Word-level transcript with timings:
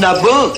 Να 0.00 0.12
μπω. 0.20 0.50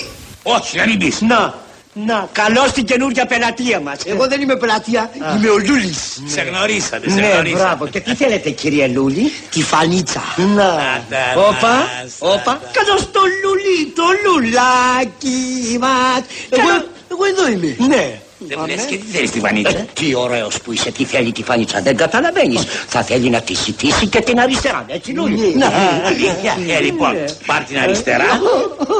Όχι, 0.43 0.77
να 0.77 0.87
μην 0.87 0.99
πεις. 0.99 1.21
Να, 1.21 1.54
να, 1.92 2.29
καλώ 2.33 2.67
στην 2.69 2.85
καινούργια 2.85 3.27
πελατεία 3.27 3.80
μας. 3.80 3.96
Εγώ 4.04 4.29
δεν 4.29 4.41
είμαι 4.41 4.57
πελατεία, 4.57 5.11
είμαι 5.37 5.49
ο 5.49 5.58
Λούλης. 5.58 6.22
Σε 6.26 6.41
γνωρίσατε, 6.41 7.11
σε 7.11 7.14
Ναι, 7.21 7.26
γνωρίσατε. 7.29 7.62
μπράβο. 7.62 7.87
Και 7.87 8.01
τι 8.01 8.14
θέλετε, 8.14 8.51
κύριε 8.51 8.87
Λούλη, 8.87 9.32
τη 9.51 9.62
φανίτσα. 9.62 10.22
Να, 10.37 10.64
Αντανάσα. 10.64 11.48
όπα, 11.48 11.74
όπα. 12.19 12.61
Καλώ 12.72 12.98
το 13.12 13.21
Λούλη, 13.43 13.93
το 13.95 14.03
λουλάκι 14.24 15.79
μας. 15.81 16.20
Εγώ, 16.50 16.68
εγώ 17.11 17.25
εδώ 17.25 17.48
είμαι. 17.50 17.77
Ναι. 17.96 18.20
Δεν 18.39 18.59
μου 18.61 18.66
λες 18.66 18.84
και 18.84 18.96
τι 18.96 19.07
θέλεις 19.07 19.30
τη 19.30 19.41
βανίτσα. 19.41 19.79
Ε, 19.79 19.86
Τι 19.95 20.14
ωραίος 20.14 20.61
που 20.61 20.73
είσαι, 20.73 20.91
τι 20.91 21.05
θέλει 21.05 21.32
τη 21.32 21.43
φανίτσα, 21.43 21.80
δεν 21.82 21.96
καταλαβαίνεις. 21.96 22.64
Θα 22.88 23.02
θέλει 23.02 23.30
να 23.30 23.41
τη 23.41 23.55
σητήσει 23.55 24.07
και 24.07 24.20
την 24.20 24.41
αριστερά, 24.41 24.84
έτσι 24.88 25.12
Λούλη; 25.12 25.55
Να, 25.57 25.66
Αλήθεια. 26.07 26.56
Ε, 26.77 26.80
λοιπόν, 26.80 27.14
πάρ' 27.46 27.64
την 27.64 27.79
αριστερά, 27.79 28.41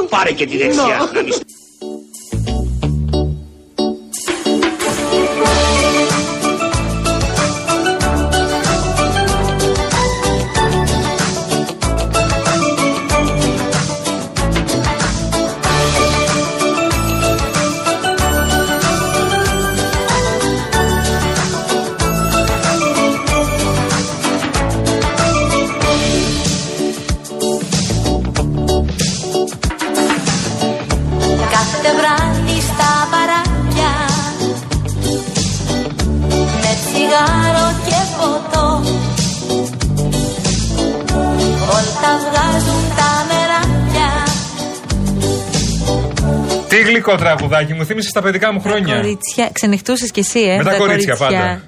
πάρε 0.09 0.31
και 0.31 0.45
τη 0.45 0.57
δεξιά. 0.57 1.09
Γλυκό 46.89 47.15
τραγουδάκι 47.15 47.73
μου, 47.73 47.85
θύμισες 47.85 48.09
στα 48.09 48.21
παιδικά 48.21 48.53
μου 48.53 48.61
χρόνια. 48.61 48.95
Κορίτσια, 48.95 49.49
ξενυχτούσες 49.53 50.11
κι 50.11 50.19
εσύ, 50.19 50.39
ε. 50.39 50.57
Με 50.57 50.63
τα 50.63 50.75
κορίτσια 50.77 51.15
πάντα. 51.15 51.61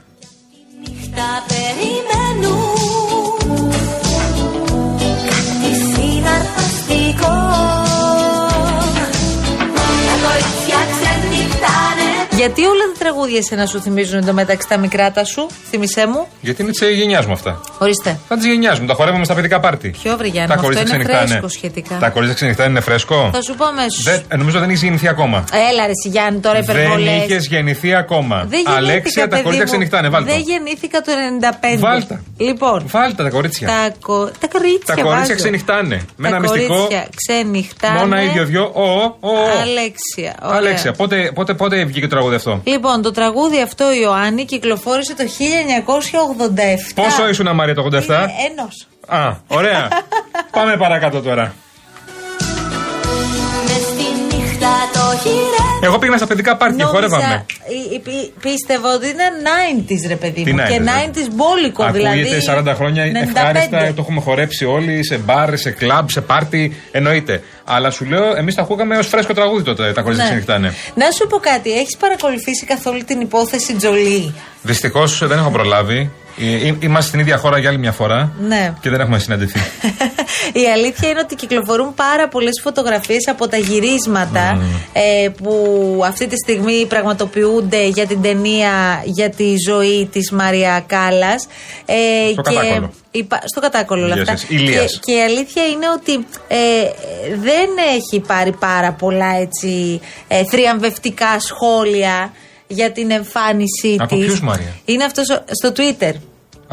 Γιατί 12.41 12.61
όλα 12.65 12.83
τα 12.93 12.99
τραγούδια 12.99 13.37
εσένα 13.37 13.65
σου 13.65 13.81
θυμίζουν 13.81 14.17
εντωμεταξύ 14.19 14.67
τα 14.67 14.77
μικράτα 14.77 15.23
σου, 15.25 15.47
θύμισέ 15.69 16.07
μου; 16.07 16.27
Γιατί 16.41 16.61
είναι 16.61 16.71
της 16.71 16.81
γενιάς 16.97 17.25
μου 17.25 17.33
αυτά. 17.33 17.61
Ορίστε. 17.77 18.19
Θα 18.27 18.35
της 18.35 18.45
γενιάς 18.45 18.79
μου, 18.79 18.85
τα 18.85 18.93
χορεύουμε 18.93 19.25
στα 19.25 19.33
παιδικά 19.33 19.59
πάρτι. 19.59 19.89
Ποιο 20.01 20.17
βρε 20.17 20.27
Γιάννη, 20.27 20.47
Τα 20.47 20.53
αυτό 20.53 20.65
κορίτσια 20.65 20.87
είναι 20.95 21.03
ξενυχτάνε. 21.03 21.27
φρέσκο 21.29 21.47
σχετικά. 21.47 21.97
Τα 21.97 22.09
κορίτσια 22.09 22.35
ξενυχτάνε 22.35 22.69
είναι 22.69 22.79
φρέσκο; 22.79 23.29
Θα 23.33 23.41
σου 23.41 23.55
πω 23.55 23.65
αμέσως. 23.65 24.03
Δεν, 24.03 24.21
ε, 24.27 24.35
νομίζω 24.35 24.59
δεν 24.59 24.69
έχεις 24.69 24.81
γεννηθεί 24.83 25.07
ακόμα. 25.07 25.43
Έλα 25.71 25.85
ρε 25.85 25.91
εσύ, 25.91 26.09
Γιάννη, 26.09 26.39
τώρα 26.39 26.59
Δεν 26.61 26.75
υπερβολές. 26.75 27.23
είχες 27.25 27.47
γεννηθεί 27.47 27.93
ακόμα. 27.95 28.35
Δεν 28.35 28.49
γεννήθηκα, 28.49 28.75
Αλέξια, 28.75 29.21
τα 29.23 29.27
παιδί 29.29 29.41
κορίτσια 29.41 29.65
μου. 29.65 29.71
ξενυχτάνε. 29.71 30.09
Βάλτε. 30.09 30.31
Δεν 30.31 30.41
γεννήθηκα 30.41 31.01
το 31.01 31.11
95. 31.11 31.79
Βάλτα. 31.79 32.21
Λοιπόν, 32.37 32.83
Βάλτε 32.87 33.23
τα 33.23 33.29
κορίτσια. 33.29 33.67
τα, 33.67 33.89
κο... 34.01 34.31
τα 34.39 34.47
κορίτσια. 34.47 34.95
Τα 34.95 35.01
κορίτσια 35.01 35.19
βάζω. 35.19 35.35
ξενυχτάνε. 35.35 36.01
Με 36.15 36.29
Τα 36.29 36.35
ένα 36.35 36.39
μυστικό. 36.39 36.73
κορίτσια 36.75 37.07
ξενυχτάνε. 37.15 37.99
Μόνο 37.99 38.21
ίδιο 38.21 38.45
δυο. 38.45 38.71
Ο, 38.73 38.83
ο, 38.83 39.07
ο. 39.19 39.31
Αλέξια. 39.61 40.35
Ωραία. 40.43 40.57
Αλέξια, 40.57 40.91
πότε, 40.91 41.31
πότε, 41.33 41.53
πότε 41.53 41.83
βγήκε 41.83 42.01
το 42.07 42.07
τραγούδι; 42.15 42.30
Αυτό. 42.35 42.61
Λοιπόν, 42.63 43.01
το 43.01 43.11
τραγούδι 43.11 43.61
αυτό 43.61 43.93
Ιωάννη 43.93 44.45
κυκλοφόρησε 44.45 45.15
το 45.15 45.23
1987. 45.23 46.93
Πόσο 46.95 47.29
ήσουν 47.29 47.55
Μαρία 47.55 47.75
το 47.75 47.83
87. 47.91 47.97
Ενό. 47.97 48.67
Α, 49.07 49.35
ωραία. 49.47 49.87
Πάμε 50.51 50.77
παρακάτω 50.77 51.21
τώρα. 51.21 51.53
Μες 53.65 53.75
στη 53.75 54.37
νύχτα 54.37 54.69
το 54.93 55.17
χειρεύουν 55.17 55.70
Εγώ 55.83 55.97
πήγαινα 55.99 56.17
στα 56.17 56.27
παιδικά 56.27 56.57
πάρτι 56.57 56.75
και 56.77 56.83
χόρευαμε. 56.83 57.45
ε, 57.91 57.95
ε, 57.95 57.99
πι- 58.03 58.33
πίστευα 58.41 58.93
ότι 58.93 59.07
είναι 59.07 59.23
90s 59.43 60.07
ρε 60.07 60.15
παιδί 60.15 60.43
Τι 60.43 60.53
μου. 60.53 60.59
90s, 60.59 60.67
Και 60.69 60.77
ρε. 60.77 60.83
90s 60.83 61.27
μπόλικο 61.31 61.83
Ακούγεται 61.83 62.11
δηλαδή. 62.11 62.69
40 62.71 62.73
χρόνια 62.75 63.03
95. 63.05 63.27
ευχάριστα, 63.37 63.77
το 63.95 64.01
έχουμε 64.01 64.21
χορέψει 64.21 64.65
όλοι 64.65 65.05
σε 65.05 65.17
μπαρ, 65.17 65.57
σε 65.57 65.71
κλαμπ, 65.71 66.09
σε 66.09 66.21
πάρτι. 66.21 66.75
Εννοείται. 66.91 67.43
Αλλά 67.65 67.89
σου 67.91 68.05
λέω, 68.05 68.35
εμείς 68.35 68.55
τα 68.55 68.61
ακούγαμε 68.61 68.97
ως 68.97 69.07
φρέσκο 69.07 69.33
τραγούδι 69.33 69.63
τότε. 69.63 69.91
Τα 69.93 70.01
κορίτσια 70.01 70.23
Ναι. 70.23 70.29
ξενυχτάνε. 70.29 70.73
Να 70.95 71.11
σου 71.11 71.27
πω 71.27 71.37
κάτι, 71.37 71.71
έχεις 71.71 71.97
παρακολουθήσει 71.97 72.65
καθόλου 72.65 73.03
την 73.05 73.21
υπόθεση 73.21 73.73
Τζολί; 73.75 74.33
Δυστυχώς 74.61 75.27
δεν 75.27 75.37
έχω 75.37 75.49
προλάβει. 75.49 76.09
Ε, 76.39 76.67
ε, 76.67 76.75
Είμαστε 76.79 77.07
στην 77.07 77.19
ίδια 77.19 77.37
χώρα 77.37 77.57
για 77.59 77.69
άλλη 77.69 77.77
μια 77.77 77.91
φορά. 77.91 78.31
Ναι. 78.47 78.73
Και 78.81 78.89
δεν 78.89 78.99
έχουμε 78.99 79.19
συναντηθεί. 79.19 79.59
Η 80.63 80.69
αλήθεια 80.73 81.09
είναι 81.09 81.19
ότι 81.19 81.35
κυκλοφορούν 81.35 81.93
πάρα 81.93 82.27
πολλές 82.27 82.59
φωτογραφίες 82.63 83.27
από 83.27 83.47
τα 83.47 83.57
γυρίσματα 83.57 84.61
ε, 84.93 85.29
που 85.29 86.01
αυτή 86.05 86.27
τη 86.27 86.35
στιγμή 86.37 86.85
πραγματοποιούνται 86.87 87.87
για 87.87 88.07
την 88.07 88.21
ταινία 88.21 89.01
για 89.05 89.29
τη 89.29 89.53
ζωή 89.69 90.09
της 90.11 90.31
Μαρία 90.31 90.83
Κάλλας. 90.87 91.47
Ε, 91.85 91.95
Στο 92.31 92.41
Κατάκολλο. 92.41 92.91
υπα- 93.11 93.41
στο 93.45 93.59
κατάκολο 93.61 94.03
όλα 94.05 94.13
Γεια 94.13 94.21
αυτά. 94.23 94.37
σας. 94.37 94.49
Ηλίας. 94.49 94.91
Και, 94.91 94.99
και 95.11 95.17
η 95.17 95.21
αλήθεια 95.21 95.65
είναι 95.67 95.85
ότι 95.95 96.13
ε, 96.47 96.57
δεν 97.41 97.69
έχει 97.95 98.19
πάρει 98.27 98.51
πάρα 98.51 98.91
πολλά 98.91 99.35
έτσι, 99.39 100.01
ε, 100.27 100.43
θριαμβευτικά 100.45 101.39
σχόλια 101.39 102.31
για 102.71 102.91
την 102.91 103.11
εμφάνισή 103.11 103.95
Από 103.99 104.15
της. 104.15 104.25
ποιους, 104.25 104.41
Μαρία; 104.41 104.75
Είναι 104.85 105.03
αυτός 105.03 105.25
στο 105.51 105.71
Twitter. 105.75 106.13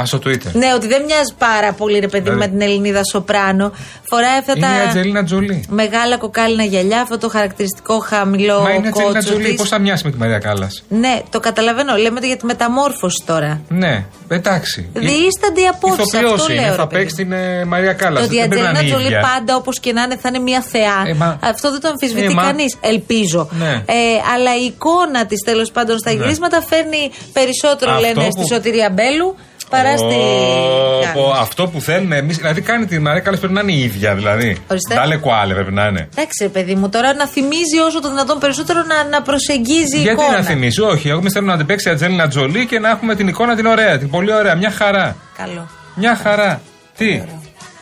Α, 0.00 0.04
στο 0.04 0.18
Twitter. 0.24 0.50
Ναι, 0.52 0.72
ότι 0.74 0.86
δεν 0.86 1.02
μοιάζει 1.06 1.34
πάρα 1.38 1.72
πολύ 1.72 1.98
ρε 1.98 2.08
παιδί 2.08 2.30
μου, 2.30 2.36
με 2.36 2.44
Δηλαδή- 2.46 2.58
την 2.64 2.68
Ελληνίδα 2.74 3.00
Σοπράνο. 3.12 3.72
Φοράει 4.10 4.38
αυτά 4.38 4.52
Είναι 4.56 4.66
η 4.66 4.70
τα 4.82 4.84
Ατζελίνα 4.88 5.24
Τζολί. 5.24 5.64
μεγάλα 5.68 6.16
κοκάλινα 6.16 6.62
γυαλιά, 6.64 7.00
αυτό 7.00 7.18
το 7.18 7.28
χαρακτηριστικό 7.28 7.98
χαμηλό 7.98 8.60
Μα 8.60 8.70
είναι 8.70 8.86
η 8.86 8.88
Ατζελίνα 8.88 9.12
κότσο 9.12 9.28
Τζολί. 9.28 9.44
της. 9.44 9.54
Πώς 9.56 9.68
θα 9.68 9.78
μοιάσει 9.78 10.04
με 10.04 10.10
τη 10.10 10.18
Μαρία 10.18 10.38
Κάλλας; 10.38 10.84
Ναι, 10.88 11.20
το 11.30 11.40
καταλαβαίνω. 11.40 11.96
Λέμε 11.96 12.20
το 12.20 12.26
για 12.26 12.36
τη 12.36 12.44
μεταμόρφωση 12.44 13.22
τώρα. 13.26 13.60
Ναι, 13.68 14.04
εντάξει. 14.28 14.88
Διήστανται 14.92 15.66
απόψει. 15.72 16.00
Ηθοποιός 16.00 16.32
Αυτό 16.40 16.52
είναι, 16.52 16.62
λέω. 16.62 16.70
θα 16.74 16.76
ρε 16.76 16.86
παιδί 16.86 16.94
παίξει 17.02 17.16
την 17.16 17.32
ε, 17.32 17.64
Μαρία 17.64 17.92
Κάλλας. 17.92 18.20
Το 18.20 18.26
ότι 18.26 18.36
η 18.36 18.38
Δεν 18.38 18.48
πρέπει 18.48 18.62
να 18.64 18.68
Ατζελίνα 18.70 18.88
είναι 18.88 18.96
η 18.96 19.00
Τζολί 19.02 19.16
ίδια. 19.16 19.30
πάντα 19.36 19.56
όπως 19.56 19.80
και 19.80 19.92
να 19.92 20.02
είναι 20.02 20.16
θα 20.16 20.28
είναι 20.28 20.38
μια 20.38 20.60
θεά. 20.60 20.96
Ε, 21.06 21.14
μα- 21.14 21.38
Αυτό 21.42 21.70
δεν 21.70 21.80
το 21.80 21.88
αμφισβητεί 21.88 22.26
Ε, 22.32 22.34
μα- 22.34 22.42
κανείς. 22.42 22.76
Ελπίζω. 22.80 23.48
Ναι. 23.58 23.70
Ε, 23.70 23.94
αλλά 24.34 24.56
η 24.62 24.64
εικόνα 24.64 25.26
της 25.26 25.40
τέλος 25.44 25.70
πάντων 25.70 25.98
στα 25.98 26.12
Ναι. 26.12 26.16
γυρίσματα 26.22 26.62
φέρνει 26.62 27.10
περισσότερο, 27.32 27.90
Αυτό 27.92 28.06
λένε, 28.06 28.24
που- 28.24 28.32
στη 28.32 28.54
Σωτηρία 28.54 28.90
Μπέλου 28.90 29.36
παρά 29.70 29.96
στη. 29.96 30.04
Ω, 30.04 31.00
Κάλλα. 31.00 31.12
πω, 31.12 31.30
Αυτό 31.40 31.68
που 31.68 31.80
θέλουμε 31.80 32.16
εμείς. 32.16 32.36
Δηλαδή 32.36 32.60
κάνει 32.60 32.86
τη 32.86 32.98
Μαρία 32.98 33.20
Κάλλα 33.20 33.38
πρέπει 33.38 33.52
να 33.52 33.60
είναι 33.60 33.72
η 33.72 33.82
ίδια. 33.82 34.14
Δηλαδή. 34.14 34.56
Ορίστε. 34.70 34.94
Ντάλε 34.94 35.16
κουάλε 35.16 35.54
πρέπει 35.54 35.72
να 35.72 35.86
είναι. 35.86 36.08
Εντάξει, 36.14 36.42
ρε 36.42 36.48
παιδί 36.48 36.74
μου, 36.74 36.88
τώρα 36.88 37.14
να 37.14 37.26
θυμίζει 37.26 37.78
όσο 37.86 38.00
το 38.00 38.08
δυνατόν 38.08 38.38
περισσότερο 38.38 38.82
να, 38.82 39.04
να 39.04 39.22
προσεγγίζει 39.22 39.96
η 39.96 40.00
Γιατί 40.00 40.20
εικόνα. 40.22 40.36
να 40.38 40.42
θυμίσει, 40.44 40.80
Όχι, 40.82 41.08
εγώ 41.08 41.30
θέλω 41.30 41.46
να 41.46 41.56
την 41.56 41.66
παίξει 41.66 41.88
η 41.88 41.92
Ατζέλινα 41.92 42.28
Τζολί 42.28 42.66
και 42.66 42.78
να 42.78 42.88
έχουμε 42.90 43.14
την 43.14 43.28
εικόνα 43.28 43.56
την 43.56 43.66
ωραία, 43.66 43.98
την 43.98 44.10
πολύ 44.10 44.32
ωραία. 44.32 44.54
Μια 44.54 44.70
χαρά. 44.70 45.16
Καλό. 45.36 45.68
Μια 45.94 46.16
χαρά. 46.16 46.60
Τι; 46.96 47.22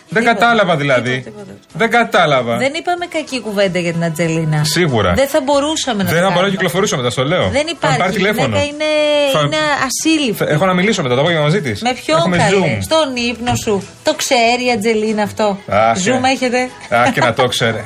Δεν 0.08 0.22
Τίποτα. 0.22 0.40
κατάλαβα 0.40 0.76
δηλαδή. 0.76 1.20
Τίποτα, 1.20 1.44
τίποτα. 1.44 1.58
Δεν 1.72 1.90
κατάλαβα. 1.90 2.56
Δεν 2.56 2.72
είπαμε 2.74 3.06
κακή 3.06 3.40
κουβέντα 3.40 3.78
για 3.78 3.92
την 3.92 4.04
Ατζελίνα. 4.04 4.64
Σίγουρα. 4.64 5.12
Δεν 5.14 5.28
θα 5.28 5.40
μπορούσαμε 5.40 6.02
να 6.02 6.08
Δεν 6.08 6.18
το 6.18 6.24
θα 6.24 6.30
μπορώ 6.30 6.30
να 6.30 6.34
κάνουμε. 6.34 6.50
κυκλοφορήσω 6.50 6.96
μετά, 6.96 7.10
στο 7.10 7.24
λέω. 7.24 7.42
Δεν 7.48 7.52
Θα 7.52 7.64
με 7.64 7.70
υπάρχει. 7.70 7.98
πάρει 7.98 8.12
Η 8.12 8.16
τηλέφωνο. 8.16 8.46
γυναίκα 8.56 8.64
είναι, 8.64 8.84
Θα- 9.32 9.40
είναι 9.40 9.56
ασύλληπτη. 9.86 10.44
Έχω 10.48 10.66
να 10.66 10.74
μιλήσω 10.74 11.02
μετά 11.02 11.14
το 11.14 11.20
απόγευμα 11.20 11.44
μαζί 11.44 11.60
της. 11.62 11.82
Με 11.82 11.92
ποιον 12.04 12.18
Έχουμε 12.18 12.36
καλέ, 12.36 12.56
Zoom. 12.56 12.78
στον 12.82 13.16
ύπνο 13.16 13.54
σου. 13.54 13.82
Το 14.02 14.14
ξέρει 14.14 14.64
η 14.66 14.70
Ατζελίνα 14.76 15.22
αυτό. 15.22 15.58
Αχ, 15.68 15.96
Zoom 15.98 16.24
ε. 16.24 16.30
έχετε; 16.30 16.60
Α, 16.94 17.10
και 17.12 17.20
να 17.20 17.32
το 17.32 17.46
ξέρε. 17.46 17.82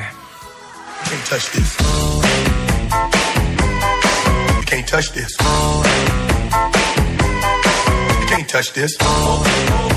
Can't 4.71 4.89
touch 4.93 5.09
this. 5.17 5.31
You 8.21 8.27
can't 8.33 8.49
touch 8.55 8.69
this. 8.79 9.90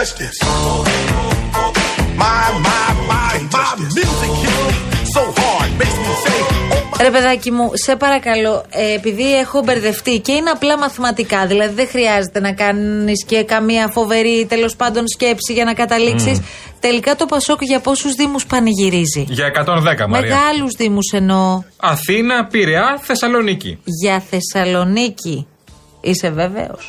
You 0.00 0.06
can't 0.06 0.16
touch 0.16 0.18
this. 0.18 0.38
Can't 0.38 1.54
touch 1.54 1.74
this. 1.74 2.16
My, 2.22 2.44
my, 2.66 2.86
my, 3.12 3.32
my 3.56 3.70
music 3.82 4.30
hits 4.42 4.78
me 4.90 5.04
so 5.16 5.22
hard, 5.40 5.70
makes 5.78 5.96
me 6.04 6.12
say, 6.24 6.38
oh 6.74 6.90
my. 6.90 7.02
Ρε 7.02 7.10
παιδάκι 7.10 7.50
μου, 7.50 7.70
σε 7.72 7.96
παρακαλώ, 7.96 8.64
ε, 8.70 8.94
επειδή 8.94 9.38
έχω 9.38 9.62
μπερδευτεί 9.62 10.18
και 10.18 10.32
είναι 10.32 10.50
απλά 10.50 10.78
μαθηματικά, 10.78 11.46
δηλαδή 11.46 11.74
δεν 11.74 11.88
χρειάζεται 11.88 12.40
να 12.40 12.52
κάνεις 12.52 13.24
και 13.24 13.42
καμία 13.44 13.88
φοβερή 13.88 14.46
τέλος 14.48 14.76
πάντων 14.76 15.08
σκέψη 15.08 15.52
για 15.52 15.64
να 15.64 15.74
καταλήξεις. 15.74 16.40
Τελικά 16.80 17.16
το 17.16 17.26
Πασόκ 17.26 17.62
για 17.62 17.80
πόσους 17.80 18.12
Δήμους 18.14 18.46
πανηγυρίζει; 18.46 19.26
Για 19.28 19.46
110 19.46 20.06
Μαρία. 20.08 20.08
Μεγάλους 20.08 20.74
Δήμους 20.74 21.10
εννοώ. 21.12 21.62
Αθήνα, 21.76 22.46
Πειραιά, 22.46 22.98
Θεσσαλονίκη. 23.02 23.78
Για 23.84 24.22
Θεσσαλονίκη. 24.30 25.46
Είσαι 26.00 26.30
βέβαιος; 26.30 26.88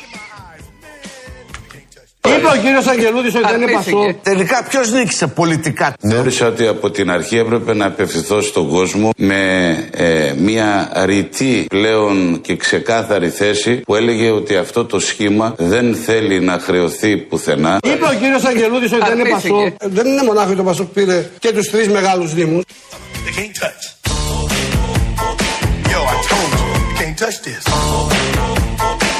Είπε 2.28 2.46
ο 2.46 2.60
κύριος 2.62 2.86
Αγγελούδης 2.86 3.34
ότι 3.34 3.44
δεν 3.50 3.60
είναι 3.60 3.72
πασό. 3.72 4.14
Τελικά 4.22 4.64
ποιος 4.68 4.92
νίκησε 4.92 5.26
πολιτικά. 5.26 5.94
Θεώρησα 6.00 6.46
ότι 6.46 6.66
από 6.66 6.90
την 6.90 7.10
αρχή 7.10 7.36
έπρεπε 7.38 7.74
να 7.74 7.86
απευθυνθώ 7.86 8.40
στον 8.40 8.68
κόσμο 8.68 9.10
με 9.16 9.70
ε, 9.90 10.32
μια 10.36 10.92
ρητή 11.04 11.66
πλέον 11.68 12.40
και 12.40 12.56
ξεκάθαρη 12.56 13.28
θέση 13.30 13.76
που 13.76 13.94
έλεγε 13.94 14.30
ότι 14.30 14.56
αυτό 14.56 14.84
το 14.84 14.98
σχήμα 14.98 15.54
δεν 15.58 15.94
θέλει 15.94 16.40
να 16.40 16.58
χρεωθεί 16.58 17.16
πουθενά. 17.16 17.78
Είπε 17.82 18.04
ο 18.04 18.14
κύριος 18.20 18.44
Αγγελούδης 18.44 18.92
ότι 18.92 19.04
δεν 19.08 19.18
είναι 19.18 19.28
πασό. 19.28 19.72
Δεν 19.80 20.06
είναι 20.06 20.22
μονάχο 20.22 20.54
το 20.54 20.62
πασό 20.62 20.84
που 20.84 20.92
πήρε 20.92 21.30
και 21.38 21.52
τους 21.52 21.70
τρεις 21.70 21.88
μεγάλους 21.88 22.34
Δήμους. 22.34 22.62
They 23.26 23.32
can't 23.38 23.54
touch. 23.62 23.82
Yo, 25.92 26.00
I 26.14 26.16
told 26.30 26.50
you, 26.58 26.66
you 26.88 26.94
can't 27.00 27.16
touch 27.22 27.38
this. 27.46 27.62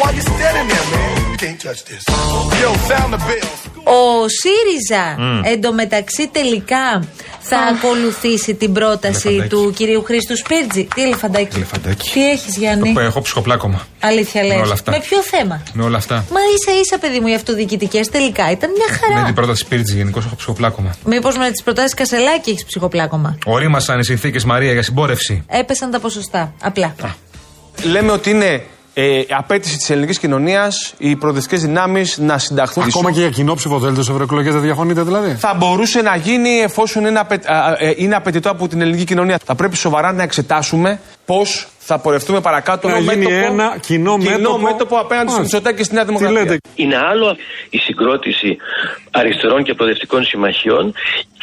Why 0.00 0.10
you 0.16 0.22
standing 0.30 0.68
there, 0.72 0.86
man? 0.92 1.21
You 1.42 1.48
can't 1.48 1.60
touch 1.68 1.82
this. 1.90 2.02
Yo, 2.62 2.70
sound 2.88 3.12
the 3.14 3.18
bells. 3.28 3.60
Ο 3.84 4.28
ΣΥΡΙΖΑ 4.28 5.16
εντωμεταξύ 5.52 6.28
τελικά 6.32 7.04
θα 7.40 7.58
ακολουθήσει 7.58 8.54
την 8.54 8.72
πρόταση 8.72 9.28
Ελεφαντάκι. 9.28 9.54
του 9.54 9.72
κυρίου 9.76 10.02
Χρήστου 10.02 10.36
Σπίρτζη. 10.36 10.88
Τι 10.94 11.02
ελεφαντάκι; 11.02 11.56
Ελεφαντάκι. 11.56 12.10
Τι 12.10 12.30
έχεις, 12.30 12.56
Γιάννη; 12.56 12.92
Το 12.92 13.00
έχω 13.00 13.20
ψυχοπλάκωμα. 13.20 13.86
Αλήθεια 14.00 14.42
λες. 14.42 14.56
Με 14.56 14.62
όλα 14.62 14.72
αυτά. 14.72 14.90
Με 14.90 14.98
ποιο 15.00 15.22
θέμα; 15.22 15.62
Με 15.72 15.84
όλα 15.84 15.96
αυτά. 15.96 16.14
Μα 16.14 16.40
ίσα 16.56 16.80
ίσα, 16.80 16.98
παιδί 16.98 17.20
μου, 17.20 17.26
οι 17.26 17.34
αυτοδιοικητικές 17.34 18.08
τελικά 18.08 18.50
ήταν 18.50 18.70
μια 18.70 18.86
Με 18.88 18.96
την 19.06 19.14
χαρά. 19.16 19.32
πρόταση 19.32 19.60
Σπίρτζη 19.60 19.96
γενικώ 19.96 20.18
έχω 20.18 20.36
ψυχοπλάκωμα. 20.36 20.94
Μήπως 21.04 21.36
με 21.38 21.50
τις 21.50 21.62
προτάσεις 21.62 21.94
Κασελάκη 21.94 22.50
έχεις 22.50 22.64
ψυχοπλάκωμα. 22.64 23.38
Ορίμασαν 23.44 23.98
οι 23.98 24.04
συνθήκες 24.04 24.44
Μαρία 24.44 24.72
για 24.72 24.82
συμπόρευση. 24.82 25.44
Έπεσαν 25.48 25.90
τα 25.90 26.00
ποσοστά. 26.00 26.54
Απλά. 26.62 26.94
Λέμε 27.82 28.12
ότι 28.12 28.30
είναι 28.30 28.62
ε, 28.94 29.20
απέτηση 29.28 29.76
της 29.76 29.90
ελληνικής 29.90 30.18
κοινωνίας 30.18 30.94
οι 30.98 31.16
προοδευτικές 31.16 31.60
δυνάμεις 31.62 32.18
να 32.18 32.38
συνταχθούν. 32.38 32.82
Ακόμα 32.82 33.12
και 33.12 33.20
για 33.20 33.30
κοινό 33.30 33.54
ψηφοδέλτιο 33.54 34.02
σε 34.02 34.10
ευρωεκλογές 34.12 34.52
δεν 34.52 34.62
διαφωνείτε 34.62 35.02
δηλαδή; 35.02 35.34
Θα 35.38 35.54
μπορούσε 35.54 36.02
να 36.02 36.16
γίνει 36.16 36.48
εφόσον 36.50 37.04
είναι, 37.06 37.18
απαι- 37.18 37.50
α, 37.50 37.58
α, 37.58 37.76
ε, 37.78 37.94
είναι 37.96 38.14
απαιτητό 38.14 38.50
από 38.50 38.68
την 38.68 38.80
ελληνική 38.80 39.04
κοινωνία. 39.04 39.38
Θα 39.44 39.54
πρέπει 39.54 39.76
σοβαρά 39.76 40.12
να 40.12 40.22
εξετάσουμε 40.22 41.00
πώς 41.24 41.66
θα 41.78 41.98
πορευτούμε 41.98 42.40
παρακάτω. 42.40 42.88
Να 42.88 43.00
με 43.00 43.12
γίνει 43.12 43.26
μέτωπο- 43.26 43.52
ένα 43.52 43.76
κοινό 43.80 44.16
μέτωπο. 44.16 44.58
μέτωπο 44.58 44.96
απέναντι 44.98 45.28
στον 45.30 45.40
Μάλιστα. 45.40 45.40
Μητσοτάκη 45.40 45.76
και 45.76 45.84
στη 45.84 45.94
Νέα 45.94 46.04
Τι 46.04 46.12
Δημοκρατία. 46.12 46.42
λέτε; 46.42 46.56
Είναι 46.74 46.96
άλλο 46.96 47.36
η 47.70 47.78
συγκρότηση 47.78 48.56
αριστερών 49.10 49.62
και 49.64 49.74
προοδευτικών 49.74 50.24
συμμαχιών 50.24 50.94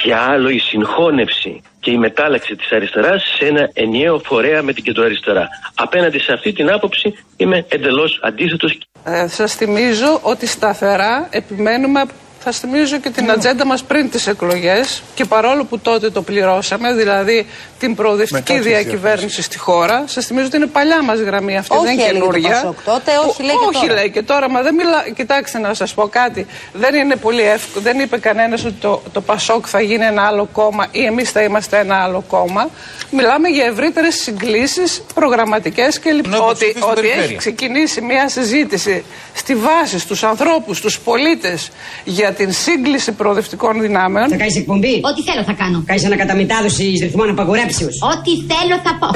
και 0.04 0.16
άλλο 0.16 0.50
η 0.50 0.60
συγχώνευση 0.60 1.62
και 1.80 1.92
η 1.92 1.98
μετάλλαξη 1.98 2.56
της 2.56 2.72
αριστεράς 2.72 3.24
σε 3.38 3.46
ένα 3.46 3.70
ενιαίο 3.74 4.22
φορέα 4.26 4.64
με 4.64 4.74
την 4.74 4.84
κεντροαριστερά. 4.84 5.48
Απέναντι 5.76 6.20
σε 6.20 6.34
αυτή 6.34 6.54
την 6.54 6.72
άποψη 6.72 7.14
είμαι 7.38 7.66
εντελώς 7.70 8.20
αντίθετος 8.24 8.78
Ε, 9.04 9.28
σας 9.28 9.56
θυμίζω 9.56 10.20
ότι 10.22 10.46
σταθερά 10.48 11.28
επιμένουμε 11.30 12.02
θα 12.51 12.68
θυμίζω 12.68 12.98
και 12.98 13.10
την 13.10 13.31
ατζέντα 13.31 13.66
μας 13.66 13.84
πριν 13.84 14.10
τις 14.10 14.28
εκλογές 14.28 15.04
και 15.13 15.25
παρόλο 15.25 15.63
που 15.66 15.80
τότε 15.80 16.10
το 16.10 16.22
πληρώσαμε, 16.22 16.94
δηλαδή 16.94 17.46
την 17.80 17.96
προοδευτική 17.96 18.51
Μετά 18.51 18.54
τις 18.54 18.63
διακυβέρνηση 18.72 19.42
στη 19.42 19.57
χώρα, 19.57 20.04
σας 20.07 20.25
θυμίζω 20.25 20.46
ότι 20.46 20.56
είναι 20.57 20.66
παλιά 20.66 21.04
μας 21.04 21.19
γραμμή 21.19 21.57
αυτή, 21.57 21.75
Όχι, 21.75 21.84
δεν 21.86 21.94
είναι 21.94 22.01
έλεγε 22.04 22.19
το 22.19 22.25
καινούργια. 22.25 22.50
Πασόκ 22.50 22.81
τότε, 22.86 23.12
όχι, 23.18 23.38
Που- 23.38 23.44
λέει 23.44 23.56
και 23.56 23.66
όχι, 23.78 23.88
τώρα. 23.88 23.94
λέει 24.00 24.10
και 24.12 24.22
τώρα, 24.22 24.50
μα 24.50 24.62
δεν 24.62 24.74
μιλά... 24.75 25.04
Κοιτάξτε 25.16 25.60
να 25.60 25.74
σας 25.74 25.94
πω 25.94 26.07
κάτι, 26.07 26.46
δεν 26.74 26.96
είναι 26.96 27.16
πολύ 27.16 27.42
εύκολο, 27.42 27.84
δεν 27.84 28.00
είπε 28.00 28.18
κανένας 28.18 28.66
ότι 28.66 28.75
το, 28.80 29.01
το 29.12 29.22
Πασόκ 29.22 29.66
θα 29.69 29.81
γίνει 29.81 30.06
ένα 30.06 30.22
άλλο 30.25 30.50
κόμμα 30.51 30.88
ή 30.92 31.06
εμείς 31.06 31.31
θα 31.31 31.42
είμαστε 31.42 31.80
ένα 31.80 32.04
άλλο 32.04 32.24
κόμμα. 32.28 32.69
Μιλάμε 33.12 33.48
για 33.50 33.66
ευρύτερες 33.66 34.16
συγκλήσεις 34.16 35.01
προγραμματικές 35.13 36.00
και 36.00 36.12
λοιπά. 36.12 36.30
Ναι, 36.30 36.38
Ότι, 36.38 36.54
ψηφίσει 36.54 36.72
στην 36.78 36.84
ότι 36.84 36.96
περιφέρεια. 37.01 37.24
έχει 37.24 37.36
ξεκινήσει 37.36 38.01
μια 38.01 38.30
συζήτηση 38.30 39.04
στη 39.34 39.56
βάση 39.56 40.00
στους 40.00 40.24
ανθρώπους, 40.24 40.78
στους 40.78 41.00
πολίτες 41.00 41.72
για 42.04 42.31
την 42.41 42.51
σύγκληση 42.51 43.12
προοδευτικών 43.12 43.81
δυνάμεων. 43.81 44.30
Θα 44.30 44.36
κάνεις 44.36 44.56
εκπομπή; 44.56 44.95
Ό,τι 45.09 45.21
θέλω 45.27 45.44
θα 45.44 45.56
κάνω. 45.62 45.83
Κάνεις 45.86 46.06
ανακαταμετάδοση 46.06 46.83
ρυθμών 47.01 47.30
απαγορέψεως. 47.30 47.95
Ό,τι 48.13 48.31
θέλω 48.51 48.75
θα 48.83 48.91
πω. 49.01 49.09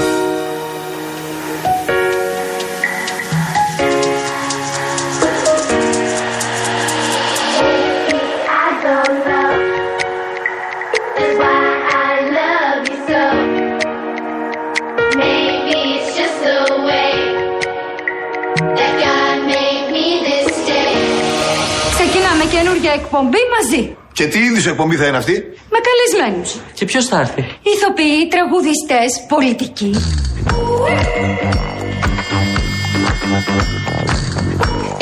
Εκπομπή 22.93 23.37
μαζί. 23.55 23.95
Και 24.13 24.27
τι 24.27 24.39
είδους 24.39 24.65
εκπομπή 24.65 24.95
θα 24.95 25.05
είναι 25.07 25.17
αυτή; 25.17 25.33
Με 25.69 25.79
καλεσμένους. 25.87 26.55
Και 26.73 26.85
ποιος 26.85 27.05
θα 27.05 27.19
έρθει; 27.19 27.41
Ηθοποιοί, 27.61 28.27
τραγουδιστές, 28.27 29.25
πολιτικοί. 29.27 29.91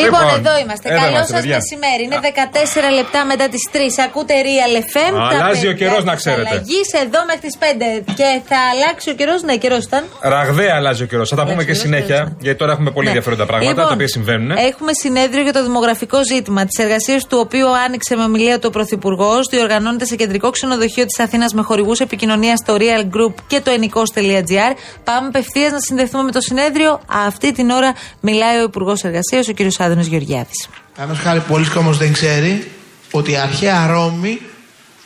Λοιπόν, 0.05 0.21
Λοιπόν, 0.23 0.37
εδώ 0.39 0.53
είμαστε. 0.63 0.85
εδώ 0.91 0.99
Καλό 1.01 1.11
είμαστε, 1.13 1.31
σας 1.33 1.41
παιδιά. 1.41 1.57
μεσημέρι. 1.59 2.01
Είναι 2.05 2.19
14 2.29 2.89
λεπτά 2.99 3.19
μετά 3.31 3.45
τις 3.53 3.63
3. 3.71 3.77
Ακούτε 4.07 4.33
Real 4.47 4.73
FM. 4.87 5.13
τα 5.17 5.23
Αλλάζει 5.33 5.65
ο 5.67 5.71
παιδιά 5.71 5.73
καιρός, 5.81 6.01
να 6.09 6.13
της 6.15 6.21
ξέρετε. 6.23 6.49
αλλαγής, 6.49 6.87
εδώ 7.05 7.19
μέχρι 7.29 7.43
τις 7.47 7.55
5. 7.63 7.89
Και 8.19 8.27
θα 8.49 8.59
αλλάξει 8.73 9.07
ο 9.13 9.15
καιρός. 9.19 9.39
Ναι, 9.47 9.55
καιρός 9.63 9.83
ήταν. 9.89 10.01
Ραγδαία 10.35 10.73
αλλάζει 10.79 11.01
ο 11.03 11.07
καιρός. 11.11 11.27
Θα 11.29 11.35
τα 11.39 11.43
πούμε 11.49 11.55
και 11.55 11.63
καιρός, 11.71 11.77
συνέχεια, 11.85 12.15
καιρός. 12.19 12.31
γιατί 12.45 12.57
τώρα 12.61 12.71
έχουμε 12.75 12.89
πολύ 12.95 13.05
Ναι. 13.05 13.11
ενδιαφέροντα 13.13 13.45
πράγματα 13.51 13.71
Λοιπόν, 13.71 13.87
τα 13.87 13.93
οποία 13.97 14.09
συμβαίνουν. 14.17 14.49
Έχουμε 14.69 14.91
συνέδριο 15.03 15.41
για 15.47 15.53
το 15.57 15.61
δημογραφικό 15.67 16.17
ζήτημα, 16.31 16.61
τις 16.69 16.77
εργασίες 16.85 17.21
του 17.29 17.37
οποίου 17.45 17.69
άνοιξε 17.85 18.15
με 18.19 18.23
ομιλία 18.29 18.55
του 18.59 18.65
ο 18.69 18.73
Πρωθυπουργός. 18.77 19.41
Διοργανώνεται 19.51 20.05
σε 20.05 20.15
κεντρικό 20.15 20.49
ξενοδοχείο 20.49 21.05
της 21.05 21.19
Αθήνας 21.19 21.53
με 21.53 21.61
χορηγούς 21.61 21.99
επικοινωνίας 21.99 22.59
στο 22.59 22.75
Real 22.79 23.03
Group 23.15 23.33
και 23.47 23.61
το 23.61 23.71
ενικό.gr. 23.71 24.71
Πάμε 25.03 25.27
απευθείας 25.27 25.71
να 25.71 25.79
συνδεθούμε 25.79 26.23
με 26.23 26.31
το 26.31 26.41
συνέδριο. 26.41 26.99
Αυτή 27.27 27.51
την 27.51 27.69
ώρα 27.69 27.93
μιλάει 28.19 28.57
ο 28.59 28.63
Υπουργός 28.63 29.03
Εργασίας, 29.03 29.47
ο 29.47 29.53
κ. 29.53 29.59
Άδωνος 29.91 30.09
Γεωργιάδης. 30.09 30.67
Παραδείγματο 30.95 31.29
χάρη, 31.29 31.39
πολλοί 31.39 31.67
κόσμος 31.67 31.97
δεν 31.97 32.13
ξέρει 32.13 32.71
ότι 33.11 33.31
η 33.31 33.35
αρχαία 33.35 33.87
Ρώμη 33.87 34.41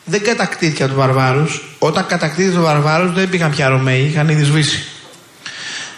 δεν 0.06 0.24
κατακτήθηκε 0.24 0.84
από 0.84 0.92
τους 0.92 1.02
βαρβάρους. 1.02 1.62
Όταν 1.80 2.06
κατακτήθηκε 2.06 2.56
τους 2.56 2.64
βαρβάρους 2.64 3.14
δεν 3.14 3.24
υπήρχαν 3.24 3.52
πια 3.52 3.68
Ρωμαίοι, 3.68 4.02
είχαν 4.02 4.30
ήδη 4.30 4.44
σβήσει. 4.44 4.84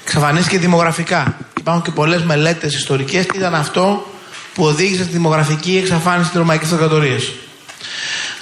Εξαφανίστηκε 0.03 0.57
δημογραφικά. 0.57 1.37
Υπάρχουν 1.57 1.83
και 1.83 1.91
πολλές 1.91 2.23
μελέτες 2.23 2.75
ιστορικές 2.75 3.25
και 3.25 3.37
ήταν 3.37 3.55
αυτό 3.55 4.11
που 4.53 4.63
οδήγησε 4.63 5.03
στη 5.03 5.11
δημογραφική 5.11 5.77
εξαφάνιση 5.77 6.29
της 6.29 6.37
Ρωμαϊκής 6.37 6.67
Αυτοκρατορίας. 6.67 7.31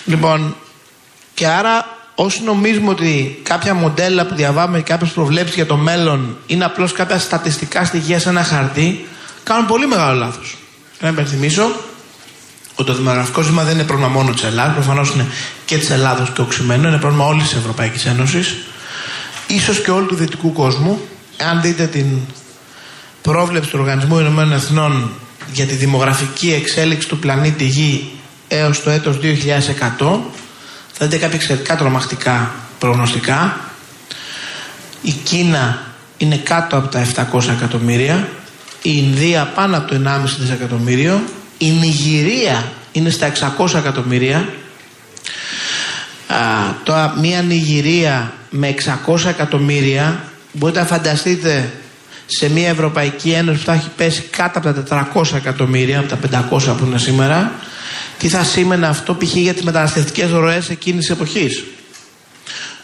Λοιπόν, 0.06 0.56
και 1.34 1.48
άρα 1.48 1.98
όσοι 2.16 2.44
νομίζουμε 2.44 2.90
ότι 2.90 3.40
κάποια 3.44 3.74
μοντέλα 3.74 4.26
που 4.26 4.36
διαβάμε 4.36 4.78
και 4.78 4.84
κάποιες 4.84 5.12
προβλέψεις 5.12 5.56
για 5.56 5.66
το 5.66 5.78
μέλλον 5.78 6.38
είναι 6.46 6.66
απλώς 6.66 6.92
κάποια 6.92 7.20
στατιστικά 7.20 7.86
στοιχεία 7.86 8.20
σε 8.20 8.30
ένα 8.30 8.44
χαρτί, 8.44 9.08
κάνουν 9.46 9.66
πολύ 9.68 9.88
μεγάλο 9.88 10.20
λάθος. 10.20 10.58
Να 11.00 11.08
υπενθυμίσω 11.08 11.64
ότι 12.75 12.92
το 12.92 12.98
δημογραφικό 12.98 13.42
ζήτημα 13.42 13.64
δεν 13.64 13.74
είναι 13.74 13.84
πρόβλημα 13.84 14.12
μόνο 14.12 14.32
της 14.32 14.44
Ελλάδας, 14.44 14.74
προφανώς 14.74 15.14
είναι 15.14 15.25
και 15.66 15.78
της 15.78 15.90
Ελλάδος 15.90 16.30
και 16.30 16.42
οξυμένο, 16.42 16.88
είναι 16.88 16.98
πρόβλημα 16.98 17.25
όλης 17.25 17.44
της 17.44 17.58
Ευρωπαϊκής 17.58 18.06
Ένωσης, 18.06 18.56
ίσως 19.48 19.82
και 19.82 19.92
όλου 19.92 20.06
του 20.06 20.16
δυτικού 20.16 20.54
κόσμου. 20.54 21.02
Αν 21.38 21.62
δείτε 21.62 21.86
την 21.86 22.06
πρόβλεψη 23.22 23.70
του 23.70 23.78
Οργανισμού 23.80 24.20
Ηνωμένων 24.20 24.54
Εθνών 24.54 25.12
για 25.54 25.66
τη 25.66 25.74
δημογραφική 25.74 26.54
εξέλιξη 26.54 27.08
του 27.08 27.20
πλανήτη 27.20 27.64
Γη 27.64 28.12
έως 28.48 28.84
το 28.84 28.90
έτος 28.90 29.18
2100 29.22 30.20
θα 30.98 31.06
δείτε 31.06 31.18
κάποια 31.18 31.36
εξαιρετικά 31.36 31.75
τρομακτικά 31.75 32.52
προγνωστικά. 32.80 33.60
Η 35.02 35.12
Κίνα 35.12 35.82
είναι 36.18 36.36
κάτω 36.36 36.78
από 36.78 36.88
τα 36.88 37.06
700 37.34 37.48
εκατομμύρια, 37.50 38.28
η 38.89 39.04
Ινδία 39.06 39.51
πάνω 39.56 39.77
από 39.77 39.88
το 39.88 40.01
1,5 40.06 40.20
δισεκατομμύριο, 40.39 41.24
η 41.58 41.70
Νιγηρία 41.70 42.72
είναι 42.92 43.10
στα 43.10 43.32
600 43.58 43.74
εκατομμύρια, 43.74 44.50
Α, 46.27 46.38
τώρα 46.84 47.13
μια 47.20 47.42
Νιγηρία 47.42 48.34
με 48.50 48.75
600 49.08 49.25
εκατομμύρια 49.25 50.24
μπορείτε 50.51 50.80
να 50.80 50.86
φανταστείτε 50.86 51.74
σε 52.25 52.50
μια 52.50 52.70
Ευρωπαϊκή 52.70 53.30
Ένωση 53.32 53.60
που 53.60 53.65
θα 53.65 53.74
έχει 53.74 53.89
πέσει 53.96 54.22
κάτω 54.22 54.60
από 54.60 54.82
τα 54.82 55.10
400 55.13 55.36
εκατομμύρια, 55.36 56.00
από 56.00 56.27
τα 56.27 56.48
500 56.51 56.75
που 56.77 56.86
είναι 56.86 56.98
σήμερα, 56.98 57.51
τι 58.18 58.27
θα 58.27 58.44
σήμαινε 58.44 58.88
αυτό 58.88 59.13
π.χ. 59.15 59.36
για 59.36 59.54
τις 59.54 59.63
μεταναστευτικές 59.63 60.30
ροές 60.32 60.70
εκείνης 60.70 61.00
της 61.06 61.10
εποχής; 61.10 61.63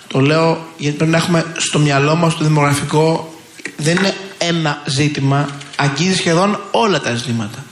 Το 0.08 0.20
λέω 0.20 0.67
γιατί 0.77 0.98
πρέπει 0.98 1.12
να 1.12 1.17
έχουμε 1.17 1.46
στο 1.58 1.79
μυαλό 1.79 2.15
μας 2.15 2.38
το 2.38 2.43
δημογραφικό 2.43 3.34
δεν 3.77 3.96
είναι 3.96 4.13
ένα 4.38 4.81
ζήτημα, 4.86 5.50
αγγίζει 5.81 6.15
σχεδόν 6.15 6.59
όλα 6.71 7.01
τα 7.01 7.15
ζητήματα. 7.15 7.63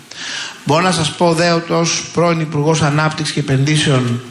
Μπορώ 0.65 0.81
να 0.81 0.91
σας 0.91 1.11
πω 1.11 1.33
δε 1.33 1.51
ότι 1.51 1.73
ως 1.73 2.09
πρώην 2.13 2.39
Υπουργός 2.39 2.81
Ανάπτυξης 2.81 3.33
και 3.33 3.39
Επενδύσεων 3.39 4.21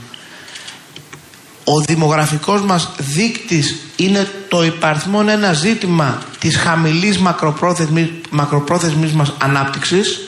ο 1.65 1.81
δημογραφικός 1.81 2.63
μας 2.63 2.91
δείκτης 2.99 3.77
είναι 3.97 4.29
το 4.49 4.65
υπαριθμόν 4.65 5.29
ένα 5.29 5.53
ζήτημα 5.53 6.23
της 6.39 6.57
χαμηλής 6.57 7.19
μακροπρόθεσμης, 7.19 8.09
μακροπρόθεσμης 8.31 9.13
μας 9.13 9.33
ανάπτυξης 9.39 10.21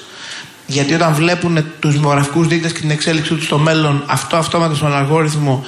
Γιατί 0.66 0.95
όταν 0.95 1.14
βλέπουν 1.14 1.64
τους 1.80 1.92
δημογραφικούς 1.92 2.47
δείκτες 2.47 2.73
και 2.73 2.80
την 2.80 2.90
εξέλιξή 2.90 3.35
τους 3.35 3.45
στο 3.45 3.59
μέλλον, 3.59 4.04
αυτό 4.07 4.37
αυτόματα 4.37 4.75
στον 4.75 4.95
αλγόριθμο 4.95 5.64